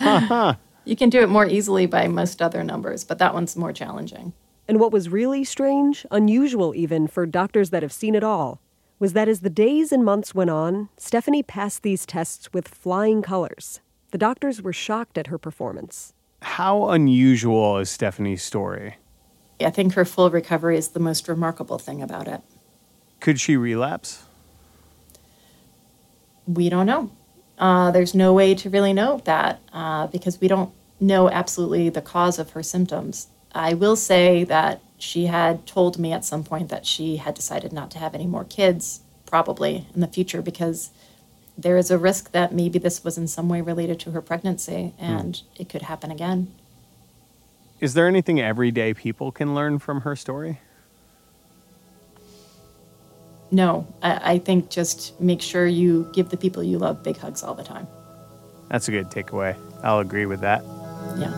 You 0.85 0.97
can 0.97 1.11
do 1.11 1.21
it 1.21 1.29
more 1.29 1.47
easily 1.47 1.87
by 1.87 2.09
most 2.09 2.41
other 2.41 2.65
numbers, 2.65 3.05
but 3.05 3.19
that 3.19 3.35
one's 3.35 3.57
more 3.57 3.73
challenging. 3.73 4.33
And 4.67 4.81
what 4.81 4.93
was 4.93 5.09
really 5.09 5.45
strange, 5.45 6.07
unusual 6.11 6.75
even 6.75 7.07
for 7.07 7.27
doctors 7.27 7.71
that 7.71 7.83
have 7.83 7.93
seen 7.93 8.15
it 8.15 8.25
all, 8.25 8.61
was 8.99 9.13
that 9.15 9.29
as 9.29 9.41
the 9.41 9.51
days 9.51 9.93
and 9.93 10.05
months 10.05 10.35
went 10.35 10.51
on, 10.51 10.89
Stephanie 10.97 11.43
passed 11.43 11.83
these 11.83 12.07
tests 12.07 12.53
with 12.53 12.69
flying 12.69 13.23
colors. 13.23 13.81
The 14.11 14.19
doctors 14.19 14.63
were 14.63 14.73
shocked 14.73 15.19
at 15.19 15.29
her 15.29 15.39
performance. 15.39 16.13
How 16.43 16.89
unusual 16.91 17.79
is 17.79 17.91
Stephanie's 17.91 18.43
story? 18.43 18.97
I 19.61 19.71
think 19.71 19.95
her 19.95 20.05
full 20.05 20.31
recovery 20.31 20.79
is 20.79 20.89
the 20.89 21.01
most 21.01 21.29
remarkable 21.29 21.79
thing 21.79 22.03
about 22.03 22.29
it. 22.29 22.41
Could 23.21 23.39
she 23.39 23.57
relapse? 23.57 24.25
We 26.47 26.69
don't 26.69 26.87
know. 26.87 27.11
Uh, 27.61 27.91
there's 27.91 28.15
no 28.15 28.33
way 28.33 28.55
to 28.55 28.71
really 28.71 28.95
know 28.95 29.21
that 29.27 29.61
uh, 29.75 30.07
because 30.07 30.41
we 30.41 30.49
don't 30.49 30.73
know 30.99 31.29
absolutely 31.29 31.91
the 31.91 32.01
cause 32.01 32.39
of 32.39 32.51
her 32.51 32.63
symptoms. 32.63 33.29
I 33.53 33.75
will 33.75 33.97
say 33.97 34.45
that 34.45 34.81
she 34.99 35.27
had 35.27 35.67
told 35.67 35.99
me 35.99 36.13
at 36.13 36.25
some 36.25 36.43
point 36.43 36.71
that 36.71 36.87
she 36.87 37.17
had 37.17 37.35
decided 37.35 37.73
not 37.73 37.91
to 37.93 37.99
have 37.99 38.15
any 38.15 38.27
more 38.27 38.45
kids, 38.45 39.01
probably 39.27 39.87
in 39.95 40.01
the 40.01 40.07
future, 40.07 40.41
because 40.41 40.91
there 41.57 41.77
is 41.77 41.91
a 41.91 41.99
risk 41.99 42.33
that 42.33 42.55
maybe 42.55 42.79
this 42.79 43.05
was 43.05 43.19
in 43.19 43.29
some 43.29 43.49
way 43.49 43.61
related 43.61 44.01
to 44.01 44.13
her 44.13 44.23
pregnancy 44.23 44.95
and 44.99 45.37
hmm. 45.37 45.63
it 45.63 45.69
could 45.69 45.83
happen 45.83 46.11
again. 46.11 46.51
Is 47.79 47.93
there 47.93 48.07
anything 48.07 48.41
everyday 48.41 48.95
people 48.95 49.33
can 49.33 49.55
learn 49.55 49.79
from 49.79 50.03
her 50.03 50.17
story? 50.17 50.61
No, 53.51 53.87
I, 54.03 54.35
I, 54.35 54.39
think 54.39 54.71
just 54.71 55.21
make 55.21 55.43
sure 55.43 55.67
you 55.67 56.09
give 56.13 56.29
the 56.29 56.37
people 56.37 56.63
you 56.63 56.79
love 56.79 57.03
big 57.03 57.17
hugs 57.17 57.43
all 57.43 57.55
the 57.55 57.65
time. 57.65 57.89
That's 58.69 58.87
a 58.89 58.93
good 58.93 59.11
takeaway. 59.11 59.57
I'll 59.83 59.99
agree 59.99 60.27
with 60.27 60.41
that. 60.41 60.63
Yeah. 61.19 61.35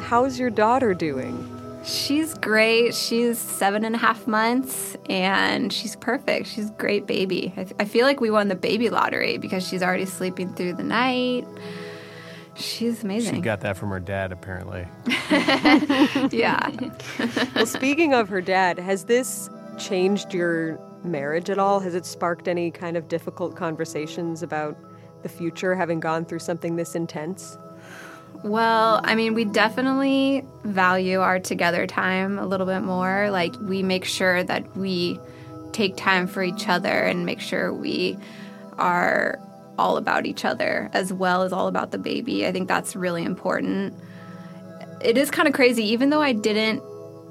How's 0.00 0.38
your 0.38 0.50
daughter 0.50 0.94
doing? 0.94 1.55
She's 1.86 2.34
great. 2.34 2.96
She's 2.96 3.38
seven 3.38 3.84
and 3.84 3.94
a 3.94 3.98
half 3.98 4.26
months 4.26 4.96
and 5.08 5.72
she's 5.72 5.94
perfect. 5.94 6.48
She's 6.48 6.68
a 6.68 6.72
great 6.72 7.06
baby. 7.06 7.54
I, 7.56 7.66
I 7.78 7.84
feel 7.84 8.06
like 8.06 8.20
we 8.20 8.28
won 8.28 8.48
the 8.48 8.56
baby 8.56 8.90
lottery 8.90 9.38
because 9.38 9.66
she's 9.66 9.84
already 9.84 10.04
sleeping 10.04 10.52
through 10.52 10.72
the 10.72 10.82
night. 10.82 11.46
She's 12.56 13.04
amazing. 13.04 13.36
She 13.36 13.40
got 13.40 13.60
that 13.60 13.76
from 13.76 13.90
her 13.90 14.00
dad, 14.00 14.32
apparently. 14.32 14.88
yeah. 16.36 16.70
well, 17.54 17.66
speaking 17.66 18.14
of 18.14 18.28
her 18.30 18.40
dad, 18.40 18.80
has 18.80 19.04
this 19.04 19.48
changed 19.78 20.34
your 20.34 20.80
marriage 21.04 21.50
at 21.50 21.58
all? 21.58 21.78
Has 21.78 21.94
it 21.94 22.04
sparked 22.04 22.48
any 22.48 22.72
kind 22.72 22.96
of 22.96 23.06
difficult 23.06 23.54
conversations 23.54 24.42
about 24.42 24.76
the 25.22 25.28
future 25.28 25.76
having 25.76 26.00
gone 26.00 26.24
through 26.24 26.40
something 26.40 26.74
this 26.74 26.96
intense? 26.96 27.58
Well, 28.46 29.00
I 29.02 29.16
mean, 29.16 29.34
we 29.34 29.44
definitely 29.44 30.44
value 30.62 31.20
our 31.20 31.40
together 31.40 31.84
time 31.88 32.38
a 32.38 32.46
little 32.46 32.64
bit 32.64 32.78
more. 32.78 33.28
Like, 33.28 33.56
we 33.60 33.82
make 33.82 34.04
sure 34.04 34.44
that 34.44 34.76
we 34.76 35.18
take 35.72 35.96
time 35.96 36.28
for 36.28 36.44
each 36.44 36.68
other 36.68 36.88
and 36.88 37.26
make 37.26 37.40
sure 37.40 37.74
we 37.74 38.16
are 38.78 39.40
all 39.76 39.96
about 39.96 40.26
each 40.26 40.44
other 40.44 40.88
as 40.92 41.12
well 41.12 41.42
as 41.42 41.52
all 41.52 41.66
about 41.66 41.90
the 41.90 41.98
baby. 41.98 42.46
I 42.46 42.52
think 42.52 42.68
that's 42.68 42.94
really 42.94 43.24
important. 43.24 43.94
It 45.00 45.18
is 45.18 45.28
kind 45.28 45.48
of 45.48 45.54
crazy, 45.54 45.82
even 45.86 46.10
though 46.10 46.22
I 46.22 46.32
didn't 46.32 46.84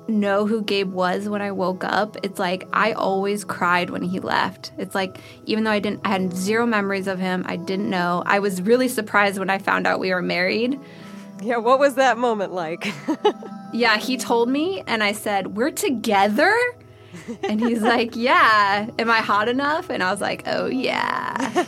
know 0.09 0.45
who 0.45 0.63
Gabe 0.63 0.91
was 0.91 1.29
when 1.29 1.41
I 1.41 1.51
woke 1.51 1.85
up. 1.85 2.17
It's 2.23 2.39
like 2.39 2.67
I 2.73 2.91
always 2.91 3.45
cried 3.45 3.89
when 3.89 4.03
he 4.03 4.19
left. 4.19 4.73
It's 4.77 4.93
like 4.93 5.17
even 5.45 5.63
though 5.63 5.71
I 5.71 5.79
didn't 5.79 6.01
I 6.03 6.09
had 6.09 6.33
zero 6.33 6.65
memories 6.65 7.07
of 7.07 7.19
him, 7.19 7.45
I 7.47 7.55
didn't 7.55 7.89
know. 7.89 8.21
I 8.25 8.39
was 8.39 8.61
really 8.61 8.89
surprised 8.89 9.39
when 9.39 9.49
I 9.49 9.59
found 9.59 9.87
out 9.87 10.01
we 10.01 10.13
were 10.13 10.21
married. 10.21 10.77
Yeah, 11.41 11.57
what 11.57 11.79
was 11.79 11.95
that 11.95 12.17
moment 12.17 12.53
like? 12.53 12.93
yeah, 13.73 13.97
he 13.97 14.17
told 14.17 14.49
me 14.49 14.83
and 14.87 15.03
I 15.03 15.11
said, 15.11 15.55
"We're 15.55 15.71
together?" 15.71 16.55
And 17.43 17.59
he's 17.59 17.81
like, 17.81 18.15
"Yeah, 18.15 18.89
am 18.99 19.09
I 19.09 19.19
hot 19.19 19.49
enough?" 19.49 19.89
And 19.89 20.01
I 20.03 20.11
was 20.11 20.21
like, 20.21 20.43
"Oh 20.47 20.67
yeah." 20.67 21.35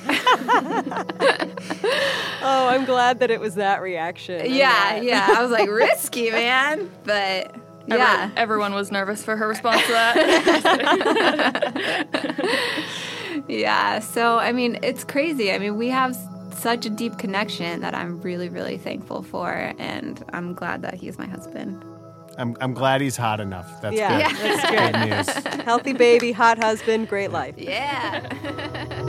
oh, 2.41 2.67
I'm 2.69 2.86
glad 2.86 3.19
that 3.19 3.32
it 3.32 3.39
was 3.39 3.56
that 3.56 3.82
reaction. 3.82 4.53
Yeah, 4.53 5.01
yeah. 5.01 5.27
I 5.36 5.41
was 5.41 5.51
like, 5.51 5.69
"Risky, 5.69 6.32
man." 6.32 6.89
But 7.03 7.56
yeah. 7.88 8.23
Every, 8.23 8.38
everyone 8.38 8.73
was 8.73 8.91
nervous 8.91 9.23
for 9.23 9.38
her 9.38 9.47
response 9.47 9.82
to 9.86 9.91
that. 9.93 10.15
yeah. 13.47 13.99
So, 13.99 14.38
I 14.38 14.51
mean, 14.51 14.80
it's 14.84 15.03
crazy. 15.03 15.51
I 15.51 15.60
mean, 15.60 15.77
we 15.77 15.88
have 15.89 16.17
such 16.58 16.86
a 16.86 16.89
deep 16.89 17.17
connection 17.17 17.82
that 17.82 17.93
I'm 17.93 18.22
really, 18.22 18.50
really 18.50 18.78
thankful 18.78 19.24
for. 19.24 19.74
And 19.78 20.24
I'm 20.34 20.54
glad 20.54 20.82
that 20.82 20.96
he's 20.96 21.17
my 21.17 21.28
husband. 21.28 21.84
I'm, 22.38 22.56
I'm 22.62 22.74
glad 22.74 23.02
he's 23.02 23.17
hot 23.17 23.39
enough. 23.39 23.82
That's 23.82 23.96
yeah, 23.96 24.30
good. 24.32 24.38
That's 24.38 25.36
good 25.36 25.46
news. 25.46 25.63
Healthy 25.65 25.93
baby, 25.93 26.32
hot 26.32 26.58
husband, 26.58 27.08
great 27.08 27.32
life. 27.32 27.56
Yeah. 27.58 29.04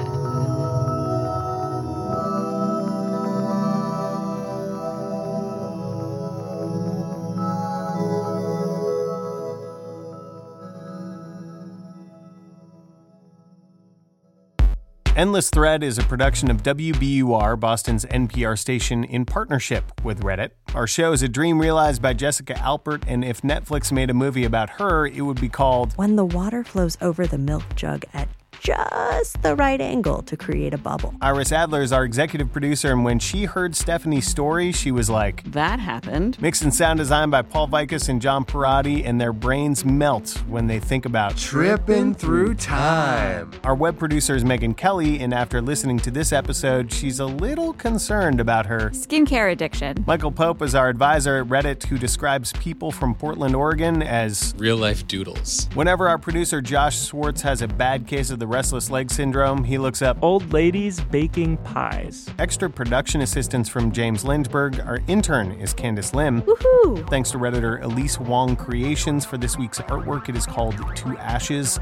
Endless 15.18 15.50
Thread 15.50 15.82
is 15.82 15.98
a 15.98 16.04
production 16.04 16.48
of 16.48 16.62
WBUR, 16.62 17.58
Boston's 17.58 18.04
NPR 18.04 18.56
station, 18.56 19.02
in 19.02 19.24
partnership 19.24 19.82
with 20.04 20.20
Reddit. 20.20 20.50
Our 20.76 20.86
show 20.86 21.10
is 21.10 21.24
a 21.24 21.28
dream 21.28 21.60
realized 21.60 22.00
by 22.00 22.12
Jessica 22.12 22.54
Alpert, 22.54 23.02
and 23.08 23.24
if 23.24 23.40
Netflix 23.40 23.90
made 23.90 24.10
a 24.10 24.14
movie 24.14 24.44
about 24.44 24.70
her, 24.78 25.08
it 25.08 25.22
would 25.22 25.40
be 25.40 25.48
called 25.48 25.92
When 25.94 26.14
the 26.14 26.24
Water 26.24 26.62
Flows 26.62 26.96
Over 27.00 27.26
the 27.26 27.36
Milk 27.36 27.64
Jug 27.74 28.04
at 28.14 28.28
just 28.68 29.40
the 29.42 29.56
right 29.56 29.80
angle 29.80 30.20
to 30.22 30.36
create 30.36 30.74
a 30.74 30.78
bubble. 30.78 31.14
Iris 31.22 31.52
Adler 31.52 31.80
is 31.80 31.90
our 31.90 32.04
executive 32.04 32.52
producer, 32.52 32.92
and 32.92 33.02
when 33.02 33.18
she 33.18 33.44
heard 33.44 33.74
Stephanie's 33.74 34.26
story, 34.26 34.72
she 34.72 34.90
was 34.90 35.08
like, 35.08 35.42
That 35.52 35.80
happened. 35.80 36.36
Mix 36.38 36.60
and 36.60 36.74
sound 36.74 36.98
design 36.98 37.30
by 37.30 37.40
Paul 37.40 37.68
Vaitkus 37.68 38.10
and 38.10 38.20
John 38.20 38.44
Parati, 38.44 39.04
and 39.04 39.18
their 39.18 39.32
brains 39.32 39.86
melt 39.86 40.42
when 40.48 40.66
they 40.66 40.80
think 40.80 41.06
about 41.06 41.36
tripping 41.36 42.14
through 42.14 42.56
time. 42.56 43.50
Our 43.64 43.74
web 43.74 43.98
producer 43.98 44.36
is 44.36 44.44
Megan 44.44 44.74
Kelly, 44.74 45.20
and 45.20 45.32
after 45.32 45.62
listening 45.62 45.98
to 46.00 46.10
this 46.10 46.30
episode, 46.30 46.92
she's 46.92 47.20
a 47.20 47.26
little 47.26 47.72
concerned 47.72 48.38
about 48.38 48.66
her 48.66 48.90
skincare 48.90 49.50
addiction. 49.50 50.04
Michael 50.06 50.32
Pope 50.32 50.60
is 50.60 50.74
our 50.74 50.90
advisor 50.90 51.38
at 51.38 51.46
Reddit, 51.46 51.86
who 51.86 51.96
describes 51.96 52.52
people 52.54 52.92
from 52.92 53.14
Portland, 53.14 53.56
Oregon 53.56 54.02
as 54.02 54.52
real 54.58 54.76
life 54.76 55.06
doodles. 55.08 55.68
Whenever 55.72 56.06
our 56.06 56.18
producer 56.18 56.60
Josh 56.60 56.98
Swartz 56.98 57.40
has 57.40 57.62
a 57.62 57.68
bad 57.68 58.06
case 58.06 58.30
of 58.30 58.38
the 58.38 58.46
restless 58.58 58.90
leg 58.90 59.08
syndrome, 59.08 59.62
he 59.62 59.78
looks 59.78 60.02
up 60.02 60.18
old 60.20 60.52
ladies 60.52 61.00
baking 61.00 61.56
pies. 61.58 62.28
Extra 62.40 62.68
production 62.68 63.20
assistance 63.20 63.68
from 63.68 63.92
James 63.92 64.24
Lindberg. 64.24 64.84
Our 64.84 64.98
intern 65.06 65.52
is 65.52 65.72
Candice 65.72 66.12
Lim. 66.12 66.42
Woohoo! 66.42 67.08
Thanks 67.08 67.30
to 67.30 67.38
Redditor 67.38 67.80
Elise 67.84 68.18
Wong 68.18 68.56
Creations 68.56 69.24
for 69.24 69.38
this 69.38 69.56
week's 69.56 69.78
artwork. 69.82 70.28
It 70.28 70.34
is 70.34 70.44
called 70.44 70.74
To 70.96 71.16
Ashes. 71.18 71.78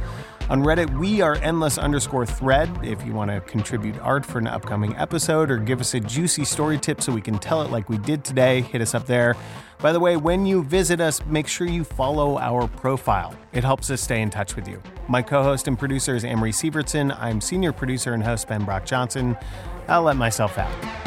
On 0.51 0.63
Reddit, 0.63 0.95
we 0.99 1.23
are 1.23 1.37
endless 1.37 1.79
underscore 1.79 2.27
thread. 2.27 2.69
If 2.85 3.07
you 3.07 3.15
want 3.15 3.31
to 3.31 3.41
contribute 3.41 3.99
art 4.01 4.27
for 4.27 4.39
an 4.39 4.47
upcoming 4.47 4.95
episode 4.97 5.51
or 5.51 5.57
give 5.57 5.81
us 5.81 5.95
a 5.95 6.01
juicy 6.01 6.45
story 6.45 6.79
tip 6.79 7.01
so 7.01 7.11
we 7.11 7.23
can 7.23 7.39
tell 7.39 7.63
it 7.63 7.71
like 7.71 7.89
we 7.89 7.97
did 7.97 8.23
today, 8.23 8.61
hit 8.61 8.83
us 8.83 8.95
up 8.95 9.07
there. 9.07 9.35
By 9.87 9.93
the 9.93 10.01
way, 10.01 10.17
when 10.17 10.45
you 10.45 10.65
visit 10.65 11.01
us, 11.01 11.25
make 11.27 11.47
sure 11.47 11.69
you 11.69 11.85
follow 11.85 12.39
our 12.39 12.67
profile. 12.67 13.33
It 13.53 13.63
helps 13.63 13.89
us 13.89 14.01
stay 14.01 14.21
in 14.21 14.31
touch 14.31 14.57
with 14.57 14.67
you. 14.67 14.83
My 15.07 15.23
co 15.23 15.45
host 15.45 15.69
and 15.69 15.79
producer 15.79 16.17
is 16.17 16.25
Amory 16.25 16.51
Sievertson. 16.51 17.17
I'm 17.21 17.41
senior 17.41 17.73
producer 17.73 18.13
and 18.13 18.21
host 18.21 18.49
Ben 18.49 18.65
Brock 18.65 18.85
Johnson. 18.85 19.37
I'll 19.87 20.03
let 20.03 20.17
myself 20.17 20.59
out. 20.59 21.06